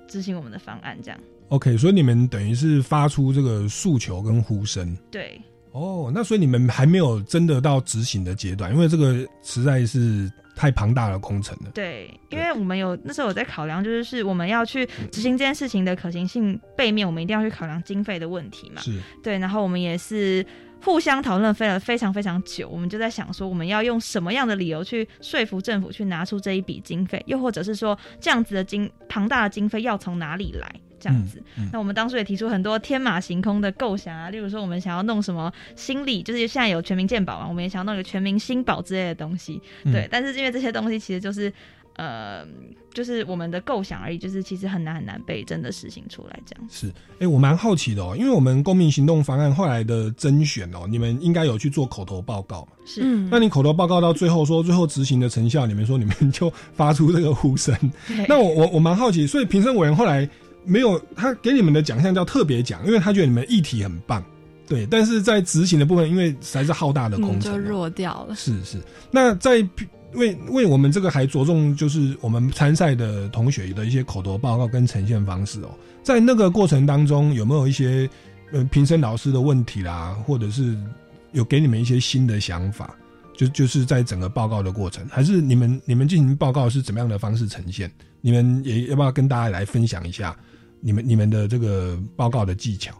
[0.06, 1.18] 执行我们的方案，这样。
[1.48, 4.94] OK，所以你们等于是发出这个诉求跟呼声。
[5.10, 5.40] 对，
[5.72, 10.30] 哦，那所以你们还没有真的到执行的阶段，因为这个实在是
[10.60, 11.70] 太庞大的工程了。
[11.72, 18.82] 对，因为我们有那时候我在考量，就是是我们要去执行这件事情的可行性背面，我们一定要去考量经费的问题嘛。
[18.82, 20.44] 是，对，然后我们也是
[20.82, 30.70] 互相讨论，费了非常非常久，我们就在想说，我们要用什么样的理由去说服政府去拿出这一笔经费，又或者是说这样子的经庞大的经费要从哪里来？
[31.00, 31.42] 这样子，
[31.72, 40.06] 那我们当初也提出很多天马行空的构想啊，例如说我们想要弄什么心理，就是现在有全民健保嘛，我们也想要弄一个全民新保之类的东西，嗯对。
[40.10, 41.52] 但是因为这些东西其实就是
[41.96, 42.46] 呃，
[42.94, 46.68] 就是我们的构想而已，就是其实很难很难被真的实行出来这样。
[46.70, 52.68] 是，哎、我蛮好奇的哦，因为我们公民行动方案后来的甄选哦，你们应该有去做口头报告嘛？
[52.86, 57.76] 是，嗯那你口头报告到最后说，最后执行的成效，你们说你们就发出这个呼声。
[58.26, 60.26] 那我我我蛮好奇，所以评审委员后来
[60.64, 64.22] 没有他给你们的奖项叫特别奖，因为他觉得你们议题很棒，
[64.66, 68.34] 对，但是在执行的部分，因为实在是浩大的工嗯，程、就弱掉了。
[68.34, 68.78] 是是，
[69.10, 69.66] 那在
[70.14, 75.70] 为为我们这个还着重就是我们参赛的同学的一些口头报告跟呈现方式哦，
[76.02, 78.08] 在那个过程当中有没有一些
[78.52, 80.76] 呃评审老师的问题啦，或者是
[81.32, 82.94] 有给你们一些新的想法？
[83.36, 87.90] 就就是在整个报告的过程，还是你们你们进行报告是怎么样的方式呈现？
[88.20, 90.36] 你们也要不要跟大家来分享一下
[90.80, 92.92] 你们你们的这个报告的技巧？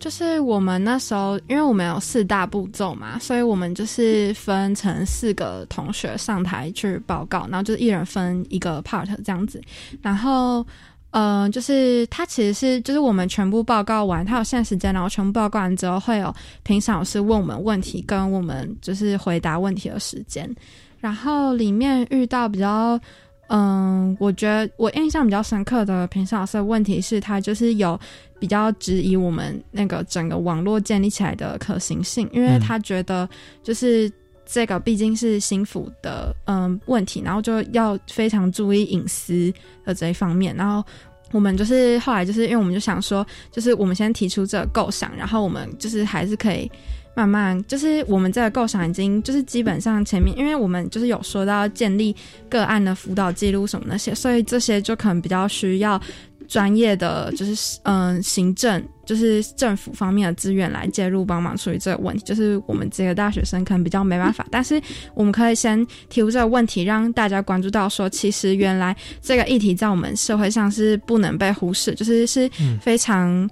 [0.00, 9.62] 就是我们那时候，因为我们有四大步骤嘛，所以我们就是分成四个同学上台去报告，然后就是一人分一个 part 这样子。
[10.02, 10.66] 然后，
[11.10, 20.54] 呃，就是他其实是就是我们全部报告完，他有限时间，然后全部报告完之后，会有评审老师问我们问题，跟我们就是回答问题的时间。
[21.00, 23.00] 然后里面遇到比较
[23.48, 27.98] 嗯，我觉得我印象比较深刻的评审老师的问题是他就是有
[28.38, 33.28] 比较质疑我们那个整个网络建立起来的可行性，因为他觉得
[33.62, 34.10] 就是
[34.46, 39.52] 这个毕竟是心腹的嗯问题，然后就要非常注意隐私
[39.84, 40.84] 的这一方面，然后。
[41.32, 46.70] 我们就是后来就是因为我们就想说，就是我们先提出这个构想，然后我们就是还是可以
[47.14, 52.14] 慢慢，就是我们这个构想已经就是基本上前面，因为我们就是有说到建立
[52.48, 56.00] 个案的辅导记录什么那些，所以这些就可能比较需要。
[56.46, 64.78] 专业的就是嗯，行政就是政府方面的资源来介入帮忙处理这个问题，就是我们这个大学生可能比较没办法，但是
[65.14, 72.48] 我们可以先提出这个问题，让大家关注到说，其实原来这个议题在我们社会上是不能被忽视，就是是
[72.78, 73.48] 非常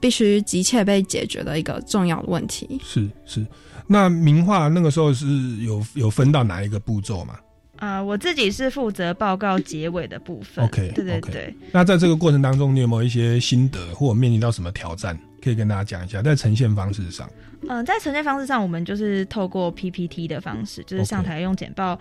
[0.00, 2.80] 必须急切被解决的一个重要的问题。
[2.82, 3.46] 是是，
[3.86, 5.26] 那名画那个时候是
[5.58, 7.38] 有有分到哪一个步骤吗？
[7.78, 10.64] 啊，我自己是负责报告结尾的部分。
[10.64, 11.52] OK，对对对。
[11.72, 16.22] 那在这个过程当中，你有没有一些心得，或者面临到什么挑战，可以跟大家讲一下？
[16.22, 17.28] 在呈现方式上，
[17.68, 21.98] 嗯，在呈现方式上，我们就是透过 PPT 的方式，就是上台用简报、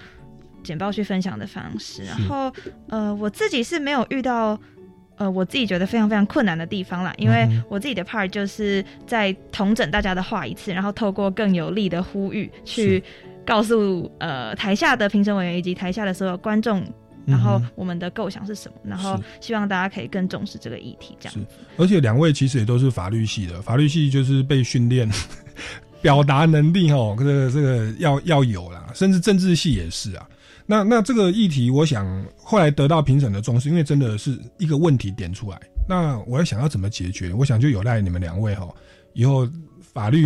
[0.63, 2.03] 简报去分享的方式。
[2.03, 2.53] 然后，
[2.89, 4.59] 呃，我自己是没有遇到，
[5.17, 13.03] 呃，我自己觉得非常非常困难的地方啦，因为我自己的 part 就是在同整大家的话一次，然后透过更有力的呼吁去。
[13.43, 16.85] 告诉呃台下的评审委员以及台下的所有观众，
[17.25, 21.17] 然后我们的构想是什么，然后希望大家可以更重视这个议题。
[21.19, 21.35] 这样，
[21.75, 25.09] 而且两位其实也都是法律系的，法律系就是被训练
[26.03, 30.29] 表达能力哦，这个这个要要有啦，甚至政治系也是啊。
[30.71, 35.59] 那那这个议题，我想后来得到评审的重视，因为真的是一个问题点出来。
[35.85, 38.73] 那我要想要怎么解决，我想就有赖你们两位哈，
[39.13, 39.45] 以后。
[39.93, 40.25] 法律，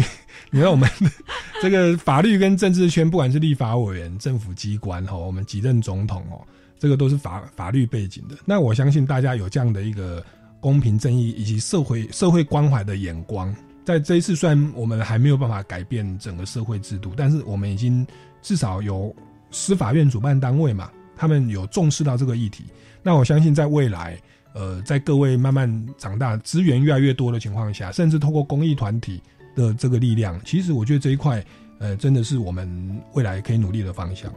[0.51, 0.87] 你看我们
[1.59, 6.37] 这个法律跟政治圈，不管是立法委员、政府机关哈，我们几任总统哦，
[6.77, 8.35] 这个都是法法律背景的。
[8.45, 10.23] 那我相信大家有这样的一个
[10.59, 18.05] 公平正义以及社会社会关怀的眼光，在这一次虽然我们还没有办法改变整个社会制度，但是我们已经
[18.43, 19.11] 至少有
[19.51, 22.65] 司法院主办单位嘛，他们有重视到这个议题。
[23.01, 24.17] 那我相信在未来，
[24.53, 29.21] 呃，在各位慢慢长大、资源越来越多的情况下，甚至透过公益团体。
[29.55, 31.41] 的这个力量，其实我觉得这一块，
[31.79, 34.29] 呃，真的是我们未来可以努力的方向。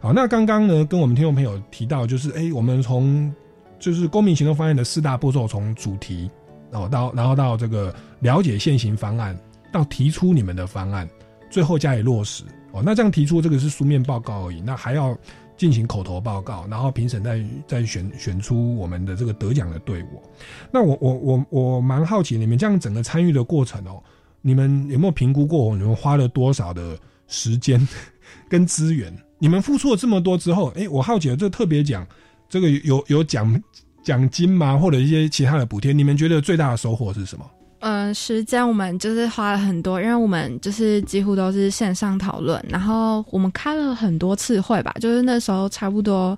[0.00, 3.30] 好，那刚刚呢，跟我们听众朋友提到，就是哎，我们从
[3.78, 6.30] 就是公民行动方案的四大步骤，从主题，
[6.70, 9.38] 然后到然后到这个了解现行方案，
[9.70, 11.06] 到提出你们的方案，
[11.50, 12.42] 最后加以落实。
[12.74, 15.16] 哦，那这样提出这个是书面报告而已，那还要
[15.56, 20.20] 进行口头报告，然后评审再再选选出我们的这个得奖的队伍。
[20.72, 24.02] 那我我我我蛮好奇，你们这样整个参与的过程哦。
[24.42, 25.74] 你们有没有评估过？
[25.76, 26.98] 你们花了多少的
[27.28, 27.88] 时间
[28.50, 29.10] 跟资源？
[29.38, 32.04] 你们付出了这么多之后，哎，我好奇，这特别奖，
[32.48, 33.62] 这个有有奖
[34.02, 34.76] 奖金吗？
[34.76, 35.92] 或者一些其他的补贴？
[35.92, 37.50] 你们觉得最大的收获是什么？
[37.86, 46.34] 嗯，时间我们就是花了很多，因为我们就是几乎都是线上讨论，然后我们开了很多次会吧，就是那时候差不多。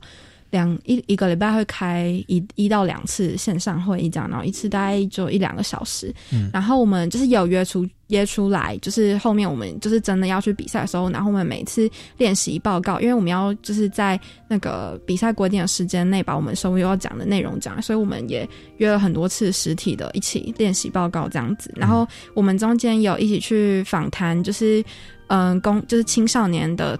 [0.50, 6.14] 两一一个礼拜会开一一到两次线上会议，这样，然后一次大概就一两个小时。
[6.32, 14.18] 嗯，然后我们就是有约出约出来，就是后面我们就是真的要去比赛的时候，然后我们每次练习报告，因为我们要就是在
[14.48, 21.72] 那个比赛规定的时间内把我们所有要讲的内容讲，所以我们也约了很多次实体的一起练习报告这样子。
[21.74, 24.84] 然后我们中间有一起去访谈，就是
[25.26, 26.98] 嗯，公就是青少年的。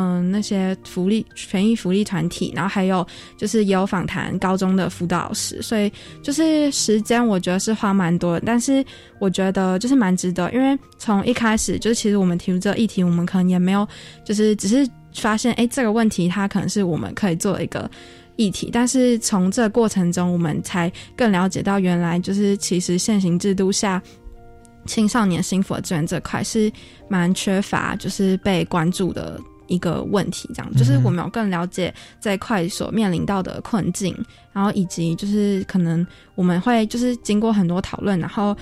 [0.00, 3.04] 嗯，那些福利权益福利团体，然后还有
[3.36, 5.92] 就是也有访谈高中的辅导老师，所以
[6.22, 8.84] 就是时间我觉得是花蛮多的，但是
[9.18, 13.84] 我觉得就是蛮值得，因为从一开始就是其实我们提出这议题，我们可能也没有
[14.24, 17.90] 就是只是发现哎这个问题它可能是我们可以做一个
[18.36, 24.00] 议题，但是从这过程中我们才更了解到原来就是其实现行制度下
[24.86, 26.70] 青少年幸福的资源这块是
[27.08, 29.40] 蛮缺乏，就是被关注的。
[29.68, 34.14] 一个问题，这样就是我们有更了解这一块所面临到的困境，
[34.52, 36.04] 然后以及就是可能
[36.34, 38.56] 我们会就是经过很多讨论，然后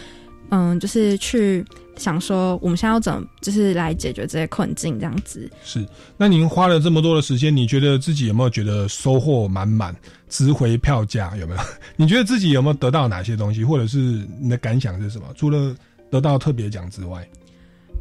[0.51, 1.65] 嗯，就是去
[1.97, 5.51] 想说我们现在要怎么就是来解决这些困境，这样子。
[5.65, 5.85] 是，
[6.17, 9.95] 那您花了这么多的时间，你觉得自己有没有觉得收获满满，
[10.29, 11.37] 值回票价？
[11.37, 11.61] 有没有？
[11.97, 13.99] 你觉得自己有没有得到哪些东西，或者是
[14.41, 15.27] 你的感想是什么？
[15.35, 15.75] 除了
[16.11, 17.29] 得到特别奖之外，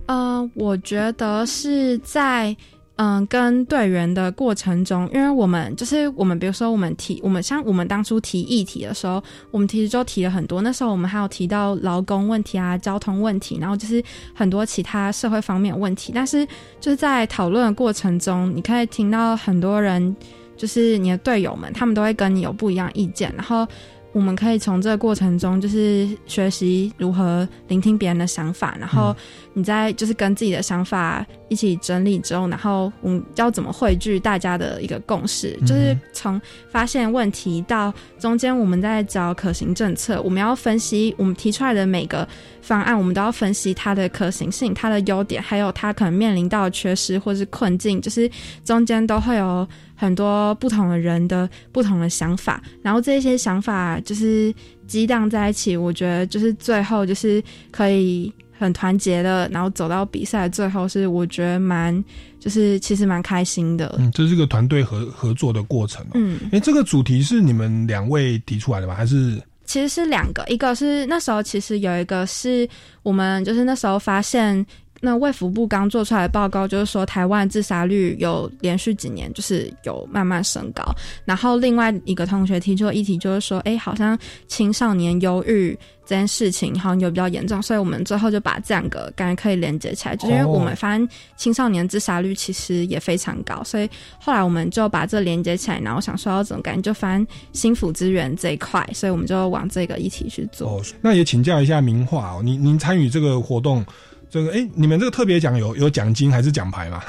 [0.05, 2.55] 嗯，我觉得是在。
[2.97, 9.21] 嗯，跟队员的过程中，因为我们就是我们，比如说我们提我们像我们当初提议题的时候，
[9.51, 10.61] 我们其实就提了很多。
[10.61, 14.01] 那时候我们还有提到劳工问题啊、交通问题，然后就是
[14.33, 16.13] 很多其他社会方面问题。
[16.15, 16.45] 但是
[16.79, 20.15] 就是在讨论的过程中，你可以听到很多人
[20.55, 23.67] 就是你的队友们，他们都会跟你有不一样意见，然后。
[24.15, 29.13] 我们可以从这个过程中，就是学习如何聆听别人的想法，然后
[29.53, 36.39] 你再就是跟自己的想法一起整理之后，然后我们要怎么汇聚大家的一个共识，就是从
[36.71, 42.25] 发现问题到中间我们在找可行政策，我们要分析我们提出来的每个
[42.61, 48.31] 方案，我们都要分析它的可行性、它的优点，还有它可能面临到缺失或是困境，就是
[48.63, 49.67] 中间都会有。
[49.95, 54.53] 很多不同的人的不同的想法，然后这些想法就是
[54.85, 57.41] 激荡在一起，我觉得就是最后就是
[57.71, 62.03] 可以很团结的，然后走到比赛最后是我觉得蛮
[62.39, 63.95] 就是其实蛮开心的。
[63.97, 66.05] 嗯，这是个团队合合作的过程。
[66.13, 68.93] 嗯，哎，这个主题是你们两位提出来的吗？
[68.93, 72.67] 还是其实是两个，一个是那时候其实有一个是
[73.01, 74.65] 我们就是那时候发现。
[75.05, 80.83] 那卫福部刚做出来的报告就是说，台湾自杀率有连续几年就是有慢慢升高。
[81.23, 93.87] 然后另外一个同学提出的议题就是说，哎，好像青少年忧郁这件事情好像有比较严重，所以我们最后就把这两个感觉可以连接起来，就是因为我们发现青少年自杀率其实也非常高，所以
[94.19, 100.81] 后来我们就把这连接起来，然后想说要怎么感觉就翻心腹资源这一块，所以我们就往这个议题去做。
[100.99, 103.85] 那也请教一下明化哦，您您参与这个活动。
[104.29, 107.01] 这个哎，你们这个特别奖有有奖金还是奖牌吗？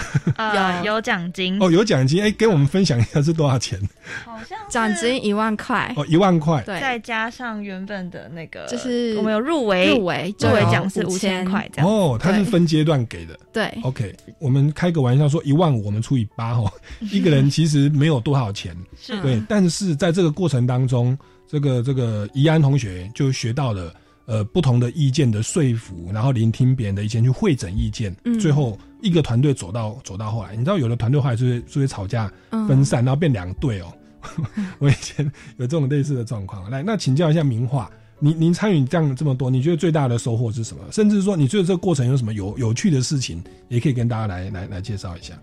[0.83, 3.81] 有有奖金哦，有奖金哎，给我们分享一下是多少钱？
[4.25, 11.91] 好像奖金一万块哦，一万块，对，再加上原本的那个，就是我们有入围，入围入围奖是五千块这样。
[11.91, 13.39] 哦，它是分阶段给的。
[13.53, 16.71] 对，OK，我们开个玩笑说一万五，我们除以八哦，
[17.11, 21.17] 一个人其实没有多少钱，是对，但是在这个过程当中，
[21.49, 23.93] 这个这个怡安同学就学到了。
[24.27, 32.31] 呃，不同的意见的说服，然后聆听别人的意见，去会诊意见，最后一个团队走到走到后来，你知道有的团队后来就会就会吵架
[32.69, 33.93] 分散，然后变两队哦。
[34.79, 35.25] 我以前
[35.57, 36.69] 有这种类似的状况。
[36.69, 40.83] 来，那请教一下明化，您您参与这样这么多，你觉得最大的收获是什么？
[40.91, 45.35] 甚至说，你觉得这个过程有什么有有趣的事情，也可以跟大家来来来介绍一下。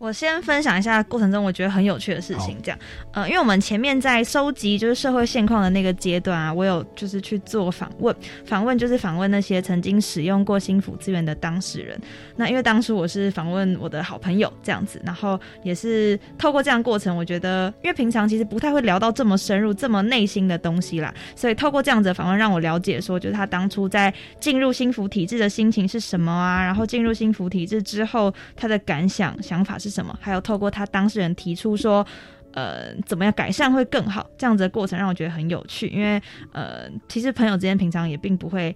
[0.00, 2.78] 我先分享一下过程中我觉得很有趣的事情，这样，
[3.12, 12.00] 呃，因为我们前面在收集就是社会现况的那个阶段啊，我有就是去做访问，访问就是访问那些曾经使用过新府资源的当事人。
[12.34, 29.89] 那因为当时我是访问我的好朋友这样子，然后也是透过这样过程，我觉得因为平常其实不太会聊到这么深入、这么内心的东西啦，所以透过这样子的访问，让我了解说，就是他当初在进入新府体制的心情是什么啊，然后进入新府体制之后他的感想、想法是。
[29.90, 30.16] 什么？
[30.20, 32.06] 还有透过他当事人提出说，
[32.52, 34.28] 呃，怎么样改善会更好？
[34.38, 36.20] 这样子的过程让我觉得很有趣，因为
[36.52, 38.74] 呃，其实朋友之间平常也并不会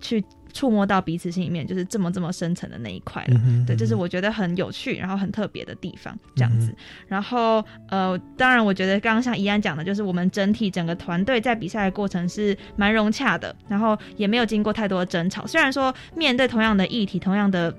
[0.00, 6.16] 去触摸到彼此心里面就是这么这么深层的那一块了对，这是我觉得很有趣，然后很特别的地方。
[6.36, 6.72] 这样子，
[7.08, 15.46] 然后呃，当然，我觉得刚刚像怡安讲的，就是我们整体整个团队在比赛的过程是蛮融洽的，然后也没有经过太多的争吵。
[15.46, 17.74] 虽然说面对同样的议题，同样的。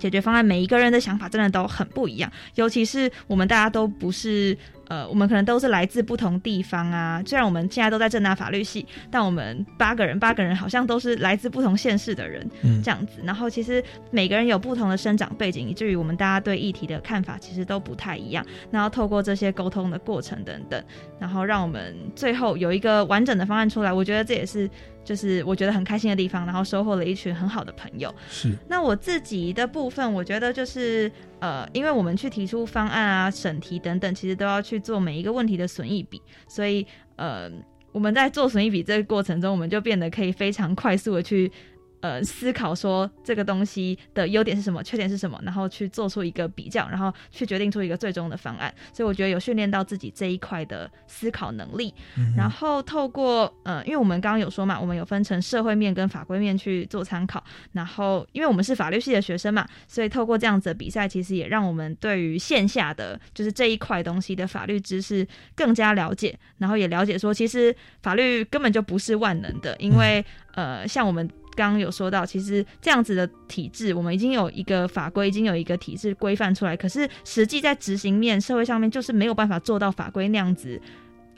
[0.00, 4.58] 解决方案，每一个人的想法真的都很不一样，尤其是我们大家都不是。
[4.90, 7.22] 呃，我们可能都是来自不同地方啊。
[7.24, 13.20] 虽然我们现在都在正大法律系，但我们八个人，八个人好像都是来自不同县市的人，嗯这样子。
[13.22, 13.80] 然后其实
[14.10, 18.44] 每个人有不同的生长背景，以至于我们大家对议题的看法其实都不太一样。
[18.72, 20.84] 然后透过这些沟通的过程等等，
[21.20, 23.92] 然后让我们最后有一个完整的方案出来。
[23.92, 24.68] 我觉得这也是
[25.10, 26.44] 就是我觉得很开心的地方。
[26.44, 28.12] 然后收获了一群很好的朋友。
[28.28, 28.52] 是。
[28.68, 34.80] 那我自己的部分，我觉得就是呃，因为我们去提出方案啊、审题等等，其实都要去。
[34.80, 36.84] 做每一个问题的损益比，所以
[37.16, 37.48] 呃，
[37.92, 41.52] 我们在做损益比这个过程中，我们就变得可以非常快速的去。
[42.00, 48.74] 呃，思考说这个东西的优点是什么，缺点是什么，然后去做出一个比较，然后去决定出一个最终的方案。
[48.92, 51.94] 所以我觉得有训练到自己这一块的思考能力。
[52.36, 57.44] 然后透过呃，因为我们刚刚有说嘛，我们有分成社会面跟法规面去做参考。
[57.72, 66.38] 然后因为我们是法律系的学生嘛，所以透过这样子的比赛，其实也让我们对于线下的就是这一块东西的法律知识更加了解。
[66.56, 70.24] 然后也了解说，其实法律根本就不是万能的，因为
[70.54, 71.28] 呃，像我们。
[71.60, 76.74] 刚刚有说到，其实这样子的体制，我们已经有一个法规，已经有一个体制规范出来。
[76.74, 80.80] 可是实际在执行面，社会上面就是没有办法做到法规那样子，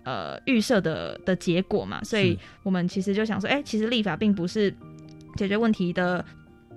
[0.05, 2.01] 呃，预设的的结果嘛。
[2.05, 4.73] 所以我们其实就想说，哎，其实立法并不是
[5.37, 6.25] 解决问题的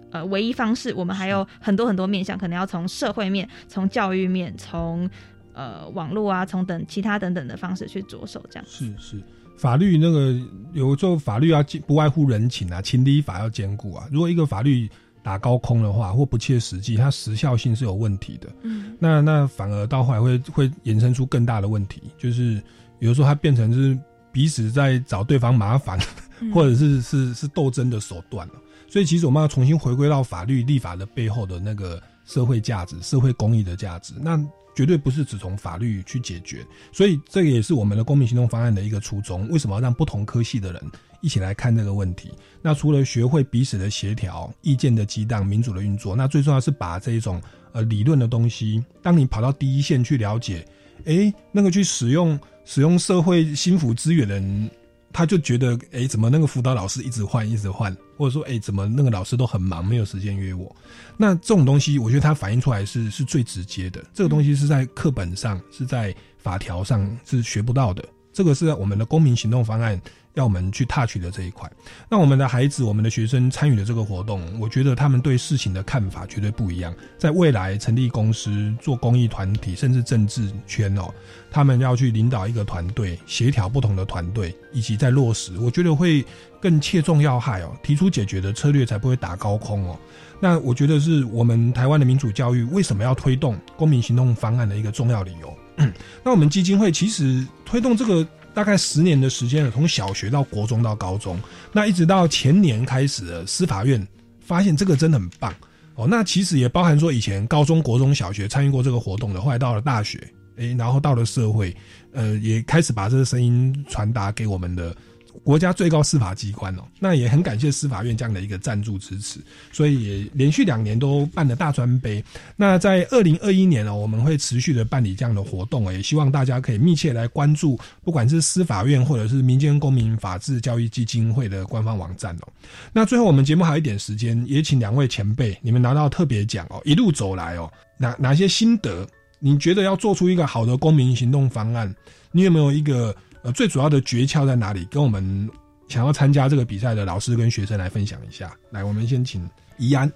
[0.09, 5.07] 呃唯一方式，我们还有很多很多面向，可能要从社会面、从教育面、从
[5.53, 9.21] 呃网络啊、从等其他等等的方式去着手，这样是是。
[9.57, 10.35] 法律那个
[10.73, 14.07] 有时候法律要不外乎人情啊，情理法要兼顾啊。
[14.11, 14.89] 如果一个法律
[15.23, 18.49] 打高空的话，或不切实际，它时效性是有问题的。
[18.61, 22.61] 嗯，那那反而到后来会会衍生出更大的问题，就是
[22.99, 23.97] 有时候它变成是
[24.31, 25.97] 彼此在找对方麻烦，
[26.41, 28.53] 嗯 或者是是是斗争的手段了。
[28.87, 34.39] 所以其实我们要重新回归到法律立法的背后的那个社会价值、社会公益的价值，那
[34.76, 36.63] 绝对不是只从法律去解决。
[36.91, 39.47] 所以这个也是我们的公民行动方案的一个初衷。
[39.49, 40.82] 为什么要让不同科系的人
[41.21, 42.32] 一起来看这个问题？
[42.61, 50.63] 那除了学会彼此的协调、意见的激荡、民主的运作，那最重要是把这一种呃理论的东西，当你跑到第一线去了解，
[51.05, 54.69] 诶，那个去使用使用社会心辅资源的人。
[55.16, 60.76] 他就觉得，哎，怎么那个辅导老师一直换，一直换，或者说，哎，怎么那个老师都很忙，没有时间约我？
[61.16, 64.03] 那这种东西，我觉得他反映出来是是最直接的。
[64.13, 68.03] 这个东西是在课本上，是在法条上是学不到的。
[68.36, 69.99] 这个是我们的公民行动方案
[70.33, 71.71] 要我们去 touch 的这一块。
[72.09, 76.93] 那我们的孩子、我们的学生参与的这个活动，我觉得他们对事情的看法绝对不一样。
[77.17, 81.09] 在未来成立公司、做公益团体，甚至政治圈哦，
[81.49, 86.25] 他们要去领导一个团队，协调不同的团队，以及在落实，我觉得会
[86.59, 89.97] 更切中要害哦，提出解决的策略才不会打高空哦。
[90.41, 95.57] 那我觉得是我们台湾的民主教育为什么要推动公民行动方案的一个重要理由。
[96.23, 101.39] 那我们基金会其实推动这个大概十年的时间了，从小学到国中到高中，
[101.71, 104.05] 那一直到前年开始司法院
[104.39, 105.53] 发现这个真的很棒
[105.95, 106.07] 哦。
[106.09, 110.17] 那其实也包含说以前高中国中小学参与过这个活动的，后来到了大学，
[110.57, 111.76] 诶，然后到了社会，
[112.13, 114.95] 呃，也开始把这个声音传达给我们的。
[115.43, 119.39] 国家最高司法机关哦，那也很感谢司法院这样的一个赞助支持，
[119.71, 122.23] 所以也连续两年都办了大专杯。
[122.55, 132.47] 那在二零二一年哦，我们会持续的办理这样的活动，也希望大家可以密切来关注，不管是司法院或者是民间公民法治教育基金会的官方网站哦。
[132.93, 139.07] 那最后我们节目还有一点时间，也请两位前辈，你们拿到特别奖哦，一路走来哦，哪哪些心得？
[139.39, 141.93] 你觉得要做出一个好的公民行动方案，
[142.31, 143.15] 你有没有一个？
[143.45, 144.85] 呃，最主要的诀窍在哪里？
[144.85, 145.47] 跟我们
[145.87, 148.51] 想要参加这个比赛的老师跟学生来分享一下。
[148.71, 150.11] 来，我们先请怡安。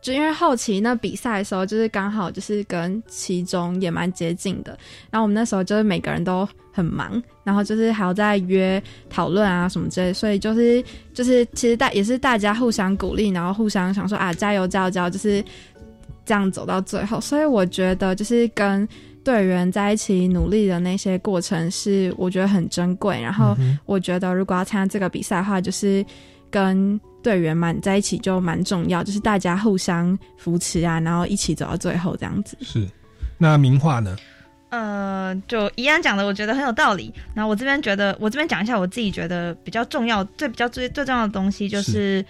[0.00, 4.76] 就因为后期那比赛的时候，就是刚好就是跟其中也蛮接近的，
[5.08, 10.82] 然后我们那时候就是每个人都很忙，然后就是还要在约讨论啊什么之类，所以就是
[11.14, 15.44] 就是其实大也是大家互相鼓励，然后互相想说啊加油加油加油，就是
[16.24, 17.20] 这样走到最后。
[17.20, 18.88] 所以我觉得就是跟。
[19.28, 23.54] 队员在一起努力的那些过程是我觉得很珍贵，然后
[23.84, 26.02] 我觉得如果要参加这个比赛的话，就是
[26.50, 32.56] 跟队员们在一起就蛮重要，就是大家互相扶持啊，然后一起走到最后这样子。
[32.62, 32.88] 是，
[33.36, 34.16] 那名画呢？
[34.70, 37.12] 呃，就怡安讲的，我觉得很有道理。
[37.34, 42.24] 那我这边觉得，我这边讲一下我自己觉得比较重要、最比较最最重要的东西，就是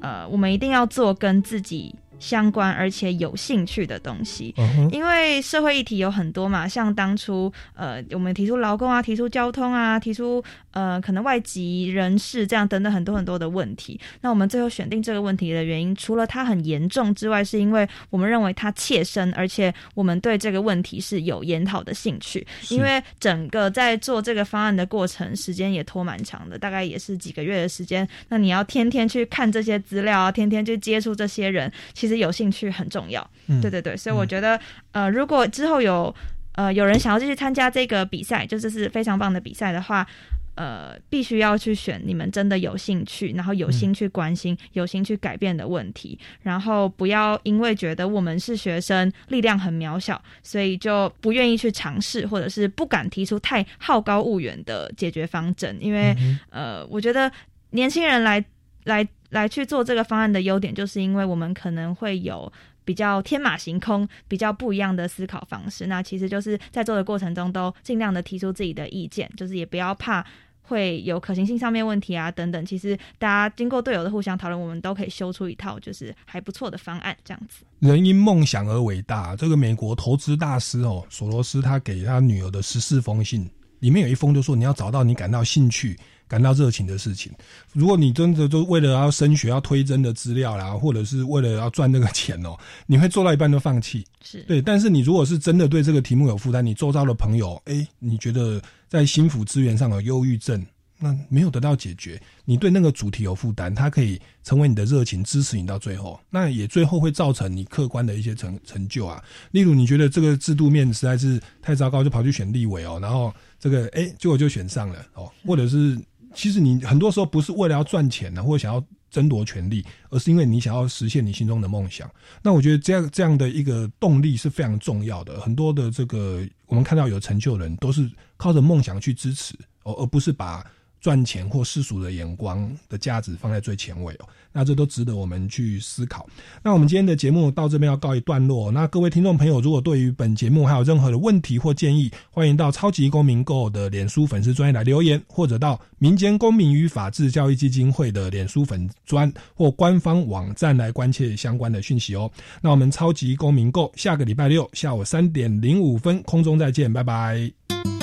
[0.00, 1.94] 呃，我们一定要做跟自己。
[2.22, 4.54] 相关而且有兴趣的东西，
[4.92, 14.00] 因为社会议题有很多嘛，像当初呃，我们提出劳工啊，提出交通啊，提出呃，可能外籍人士这样等等很多很多的问题。
[14.20, 22.46] 那我们最后选定这个问题的原因，除了它很严重之外，是因为我们认为它切身，而且我们对这个问题是有研讨的兴趣。
[22.68, 28.08] 因为整个在做这个方案的过程，时间也拖蛮长的，大概也是几个月的时间。
[28.28, 32.11] 那你要天天去看这些资料啊，天天去接触这些人，其实。
[32.18, 34.58] 有兴趣很重要，对对对，所以我觉得，
[34.92, 36.14] 呃，如果之后有
[36.54, 40.06] 呃有人想要继续参加这个比赛，就这是非常棒的比赛的话，
[40.54, 56.14] 呃，必须要去选你们真的有兴趣，然后有心去关心、有心去改变的问题，然后不要因为觉得我们是学生，力量很渺小，所以就不愿意去尝试，或者是不敢提出太好高骛远的解决方针，因为
[56.50, 57.30] 呃，我觉得
[57.70, 58.44] 年轻人来
[58.84, 59.06] 来。
[59.32, 62.50] 来去做这个方案的优点，就是因为我们可能会有
[62.84, 65.86] 比较天马行空、比较不一样的思考方式。
[65.86, 70.24] 那其实就是在做的过程中，都尽量的提出自己的意见，就是也不要怕
[70.62, 72.66] 会有可行性上面问题啊等等。
[72.66, 77.16] 其实大家经过队友的互相讨论，我们都可以修出一套就是还不错的方案。
[77.24, 79.34] 这样子，人因梦想而伟大。
[79.34, 83.48] 这个美国投资大师哦，索罗斯他给他女儿的十四封信，
[83.82, 85.98] 里面有一封就说：你要找到你感到兴趣。
[86.28, 87.30] 感到热情的事情，
[87.74, 92.56] 如果你真的就为了要升学、要推真的资料啦，或者是为了要赚那个钱哦，
[92.86, 94.02] 你会做到一半都放弃。
[94.22, 98.58] 是对，但是你如果是真的对这个题目有负担，你周遭的朋友，哎，你觉得
[98.88, 100.64] 在心腹资源上有忧郁症，
[100.98, 109.22] 那没有得到解决，你对那个主题有负担，它可以成为你的热情，支持你到最后，那也最后会造成你客观的一些成成就啊。
[109.50, 115.96] 例如，你觉得这个制度面实在是太糟糕，就跑去选立委哦，然后这个哎，结果就选上了哦，或者是。
[116.34, 122.10] 其实你很多时候不是为了要赚钱呢，或者想要争夺权利，而是因为你想要实现你心中的梦想。
[122.42, 125.38] 那我觉得这样这样的一个动力是非常重要的。
[125.42, 130.64] 很多的这个我们看到有成就的人，都是靠着梦想去支持，而而不是把。
[131.02, 136.26] 赚钱或世俗的眼光的价值放在最前位哦，那这都值得我们去思考。
[136.62, 138.70] 那我们今天的节目到这边要告一段落。
[138.70, 152.30] 那各位听众朋友，如果对于本节目还有任何的问题或建议，欢迎到超级公民购的脸书粉丝专业来留言，或者到民间公民与法治教育基金会的脸书粉专或官方网站来关切相关的讯息哦。
[152.60, 158.01] 那我们超级公民购下个礼拜六下午三点零五分空中再见，拜拜。